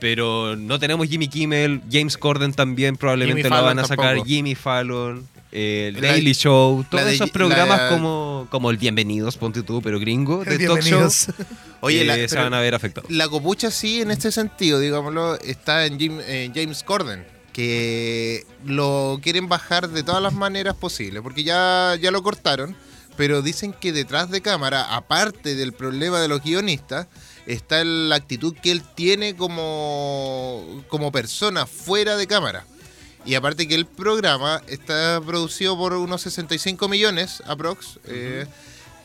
Pero 0.01 0.57
no 0.57 0.78
tenemos 0.78 1.09
Jimmy 1.09 1.28
Kimmel, 1.28 1.80
James 1.90 2.16
Corden 2.16 2.53
también 2.53 2.97
probablemente 2.97 3.49
lo 3.49 3.62
van 3.62 3.78
a 3.78 3.84
sacar, 3.84 4.07
tampoco. 4.09 4.26
Jimmy 4.28 4.55
Fallon, 4.55 5.26
eh, 5.53 5.92
La- 5.94 6.09
Daily 6.09 6.34
Show, 6.34 6.84
todos 6.90 7.05
de- 7.07 7.14
esos 7.14 7.30
programas 7.30 7.78
la- 7.80 7.88
como, 7.88 8.47
como 8.51 8.70
el 8.70 8.76
Bienvenidos, 8.76 9.36
ponte 9.38 9.62
tú, 9.62 9.80
pero 9.80 9.99
gringo, 9.99 10.44
de 10.44 10.59
talk 10.59 10.82
show. 10.82 11.09
Oye, 11.80 12.05
la- 12.05 12.28
se 12.28 12.36
van 12.36 12.53
a 12.53 12.61
ver 12.61 12.74
afectados. 12.74 13.11
La 13.11 13.28
copucha 13.28 13.70
sí, 13.70 14.03
en 14.03 14.11
este 14.11 14.30
sentido, 14.32 14.80
digámoslo, 14.80 15.36
está 15.40 15.86
en, 15.86 15.99
Jim- 15.99 16.20
en 16.26 16.53
James 16.55 16.82
Corden, 16.82 17.24
que 17.55 18.44
lo 18.66 19.18
quieren 19.22 19.49
bajar 19.49 19.88
de 19.88 20.03
todas 20.03 20.22
las 20.22 20.34
maneras 20.34 20.74
posibles, 20.74 21.22
porque 21.22 21.42
ya, 21.42 21.97
ya 22.01 22.11
lo 22.11 22.22
cortaron, 22.22 22.76
pero 23.16 23.40
dicen 23.40 23.72
que 23.72 23.92
detrás 23.92 24.30
de 24.30 24.42
cámara, 24.42 24.94
aparte 24.94 25.55
del 25.55 25.72
problema 25.72 26.20
de 26.20 26.28
los 26.28 26.42
guionistas, 26.42 27.07
está 27.47 27.84
la 27.84 28.16
actitud 28.16 28.55
que 28.55 28.72
él 28.72 28.82
tiene 28.94 29.36
como, 29.36 30.84
como 30.88 31.12
persona 31.12 31.66
fuera 31.66 32.16
de 32.16 32.26
cámara. 32.26 32.64
Y 33.24 33.34
aparte 33.34 33.66
que 33.66 33.74
el 33.74 33.86
programa 33.86 34.62
está 34.68 35.20
producido 35.24 35.76
por 35.76 35.92
unos 35.94 36.22
65 36.22 36.88
millones, 36.88 37.42
aprox, 37.47 37.99
eh, 38.05 38.47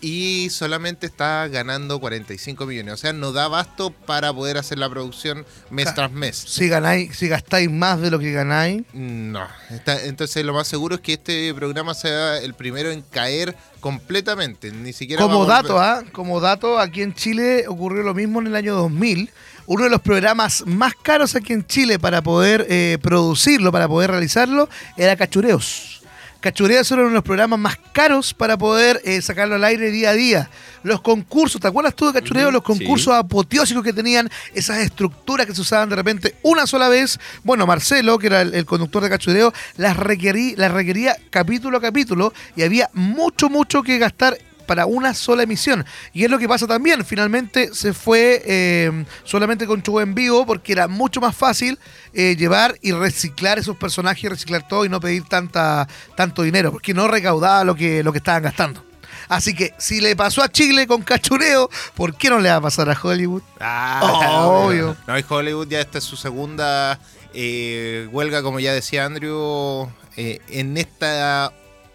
y 0.02 0.50
solamente 0.50 1.06
está 1.06 1.48
ganando 1.48 2.00
45 2.00 2.66
millones. 2.66 2.94
O 2.96 2.98
sea, 2.98 3.14
no 3.14 3.32
da 3.32 3.44
abasto 3.46 3.92
para 3.92 4.34
poder 4.34 4.58
hacer 4.58 4.80
la 4.80 4.90
producción 4.90 5.46
mes 5.70 5.86
Ca- 5.86 5.94
tras 5.96 6.12
mes. 6.12 6.36
Si 6.38 6.68
ganáis, 6.68 7.16
si 7.16 7.28
gastáis 7.28 7.70
más 7.72 8.02
de 8.02 8.10
lo 8.12 8.18
que 8.20 8.32
ganáis, 8.32 8.84
No. 8.94 9.48
Está- 9.70 10.04
entonces 10.06 10.44
lo 10.44 10.54
más 10.54 10.68
seguro 10.68 10.96
es 10.96 11.02
que 11.02 11.14
este 11.14 11.54
programa 11.54 11.94
sea 11.94 12.38
el 12.40 12.54
primero 12.56 12.90
en 12.92 13.02
caer 13.04 13.56
completamente. 13.80 14.72
Ni 14.72 14.94
siquiera 14.94 15.22
Como 15.22 15.46
dato, 15.46 15.80
¿ah? 15.80 16.04
Como 16.12 16.40
dato, 16.40 16.80
aquí 16.80 17.02
en 17.02 17.14
Chile 17.14 17.66
ocurrió 17.68 18.04
lo 18.04 18.14
mismo 18.14 18.40
en 18.42 18.48
el 18.48 18.56
año 18.56 18.76
2000. 18.76 19.30
Uno 19.68 19.84
de 19.86 19.90
los 19.92 20.02
programas 20.02 20.64
más 20.66 20.94
caros 21.02 21.36
aquí 21.36 21.54
en 21.54 21.66
Chile 21.66 22.00
para 22.00 22.22
poder 22.24 22.66
eh, 22.70 22.98
producirlo, 23.02 23.72
para 23.72 23.88
poder 23.88 24.10
realizarlo, 24.12 24.68
era 24.98 25.16
Cachureos. 25.16 26.01
Cachureos 26.42 26.92
era 26.92 27.02
uno 27.02 27.10
de 27.10 27.16
los 27.16 27.24
programas 27.24 27.60
más 27.60 27.78
caros 27.94 28.34
para 28.34 28.58
poder 28.58 29.00
eh, 29.06 29.22
sacarlo 29.22 29.56
al 29.56 29.64
aire 29.64 29.92
día 29.92 30.10
a 30.10 30.14
día. 30.14 30.50
Los 30.84 31.02
concursos, 31.02 31.62
¿te 31.62 31.68
acuerdas 31.68 31.96
tú 31.96 32.08
de 32.08 32.14
Cachureos? 32.20 32.48
Ujú, 32.48 32.54
los 32.54 32.64
concursos 32.64 33.14
sí. 33.14 33.20
apoteósicos 33.20 33.84
que 33.84 33.94
tenían, 33.94 34.30
esas 34.56 34.80
estructuras 34.80 35.46
que 35.46 35.54
se 35.54 35.62
usaban 35.62 35.88
de 35.90 35.96
repente 35.96 36.36
una 36.42 36.66
sola 36.66 36.90
vez. 36.90 37.20
Bueno, 37.44 37.68
Marcelo, 37.68 38.18
que 38.18 38.28
era 38.28 38.42
el, 38.42 38.56
el 38.56 38.66
conductor 38.66 39.04
de 39.04 39.10
Cachureo, 39.10 39.54
las, 39.78 39.96
requerí- 39.96 40.56
las 40.58 40.72
requería 40.72 41.16
capítulo 41.30 41.78
a 41.78 41.82
capítulo 41.82 42.34
y 42.56 42.64
había 42.64 42.90
mucho, 42.94 43.48
mucho 43.50 43.84
que 43.84 44.00
gastar 44.00 44.38
para 44.72 44.86
una 44.86 45.14
sola 45.14 45.44
emisión. 45.44 45.86
Y 46.14 46.24
es 46.24 46.32
lo 46.32 46.40
que 46.40 46.48
pasa 46.48 46.66
también. 46.66 47.04
Finalmente 47.04 47.72
se 47.74 47.92
fue 47.92 48.42
eh, 48.46 49.04
solamente 49.26 49.68
con 49.68 49.84
show 49.84 50.00
en 50.00 50.16
vivo 50.16 50.46
porque 50.46 50.72
era 50.72 50.88
mucho 50.88 51.20
más 51.20 51.36
fácil 51.36 51.78
eh, 52.14 52.38
llevar 52.38 52.78
y 52.82 52.94
reciclar 52.94 53.60
esos 53.60 53.76
personajes, 53.76 54.30
reciclar 54.30 54.66
todo 54.66 54.86
y 54.86 54.90
no 54.90 55.02
pedir 55.02 55.26
tanta, 55.26 55.90
tanto 56.16 56.44
dinero, 56.44 56.72
porque 56.72 56.94
no 56.94 57.10
recaudaba 57.10 57.66
lo 57.66 57.76
que, 57.76 58.02
lo 58.02 58.14
que 58.14 58.20
estaban 58.20 58.44
gastando. 58.44 58.82
Así 59.28 59.54
que 59.54 59.74
si 59.78 60.00
le 60.00 60.16
pasó 60.16 60.42
a 60.42 60.48
Chile 60.48 60.88
con 60.88 61.02
cachureo, 61.02 61.70
¿por 61.94 62.16
qué 62.16 62.30
no 62.30 62.40
le 62.40 62.48
va 62.48 62.56
a 62.56 62.62
pasar 62.62 62.90
a 62.90 62.98
Hollywood? 62.98 63.42
Ah, 63.60 64.46
Obvio. 64.48 64.96
No, 65.06 65.20
y 65.20 65.26
Hollywood 65.28 65.68
ya 65.68 65.82
esta 65.82 65.98
es 65.98 66.06
su 66.06 66.16
segunda 66.16 66.98
eh, 67.34 68.08
huelga, 68.10 68.42
como 68.42 68.62
ya 68.62 68.72
decía 68.72 69.04
Andrew, 69.04 69.90
eh, 70.16 70.40
en 70.48 70.78
esta 70.78 71.52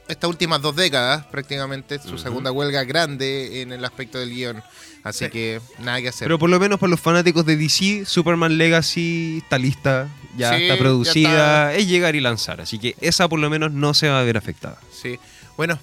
estas 0.08 0.28
últimas 0.30 0.60
dos 0.62 0.76
décadas, 0.76 1.26
prácticamente, 1.26 1.98
su 1.98 2.18
segunda 2.18 2.52
huelga 2.52 2.84
grande 2.84 3.62
en 3.62 3.72
el 3.72 3.84
aspecto 3.84 4.18
del 4.18 4.30
guion. 4.30 4.62
Así 5.02 5.24
Sí. 5.26 5.30
que 5.30 5.60
nada 5.78 6.00
que 6.00 6.08
hacer. 6.08 6.26
Pero 6.26 6.38
por 6.38 6.50
lo 6.50 6.58
menos 6.58 6.78
para 6.80 6.90
los 6.90 7.00
fanáticos 7.00 7.46
de 7.46 7.56
DC, 7.56 8.04
Superman 8.06 8.58
Legacy 8.58 9.38
está 9.42 9.58
lista, 9.58 10.08
ya 10.36 10.56
Sí, 10.56 10.62
está 10.64 10.74
ya 10.74 10.80
producida, 10.80 11.74
es 11.74 11.86
llegar 11.88 12.16
y 12.16 12.20
lanzar. 12.20 12.60
Así 12.60 12.78
que 12.78 12.96
esa 13.00 13.28
por 13.28 13.38
lo 13.38 13.48
menos 13.50 13.70
no 13.72 13.94
se 13.94 14.08
va 14.08 14.20
a 14.20 14.24
ver 14.24 14.36
afectada. 14.36 14.78
Sí. 14.92 15.18
Bueno, 15.56 15.78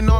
standing 0.00 0.16
on 0.16 0.19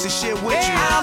crazy 0.00 0.28
shit 0.28 0.42
with 0.42 0.66
you. 0.66 0.74
Hey, 0.74 1.00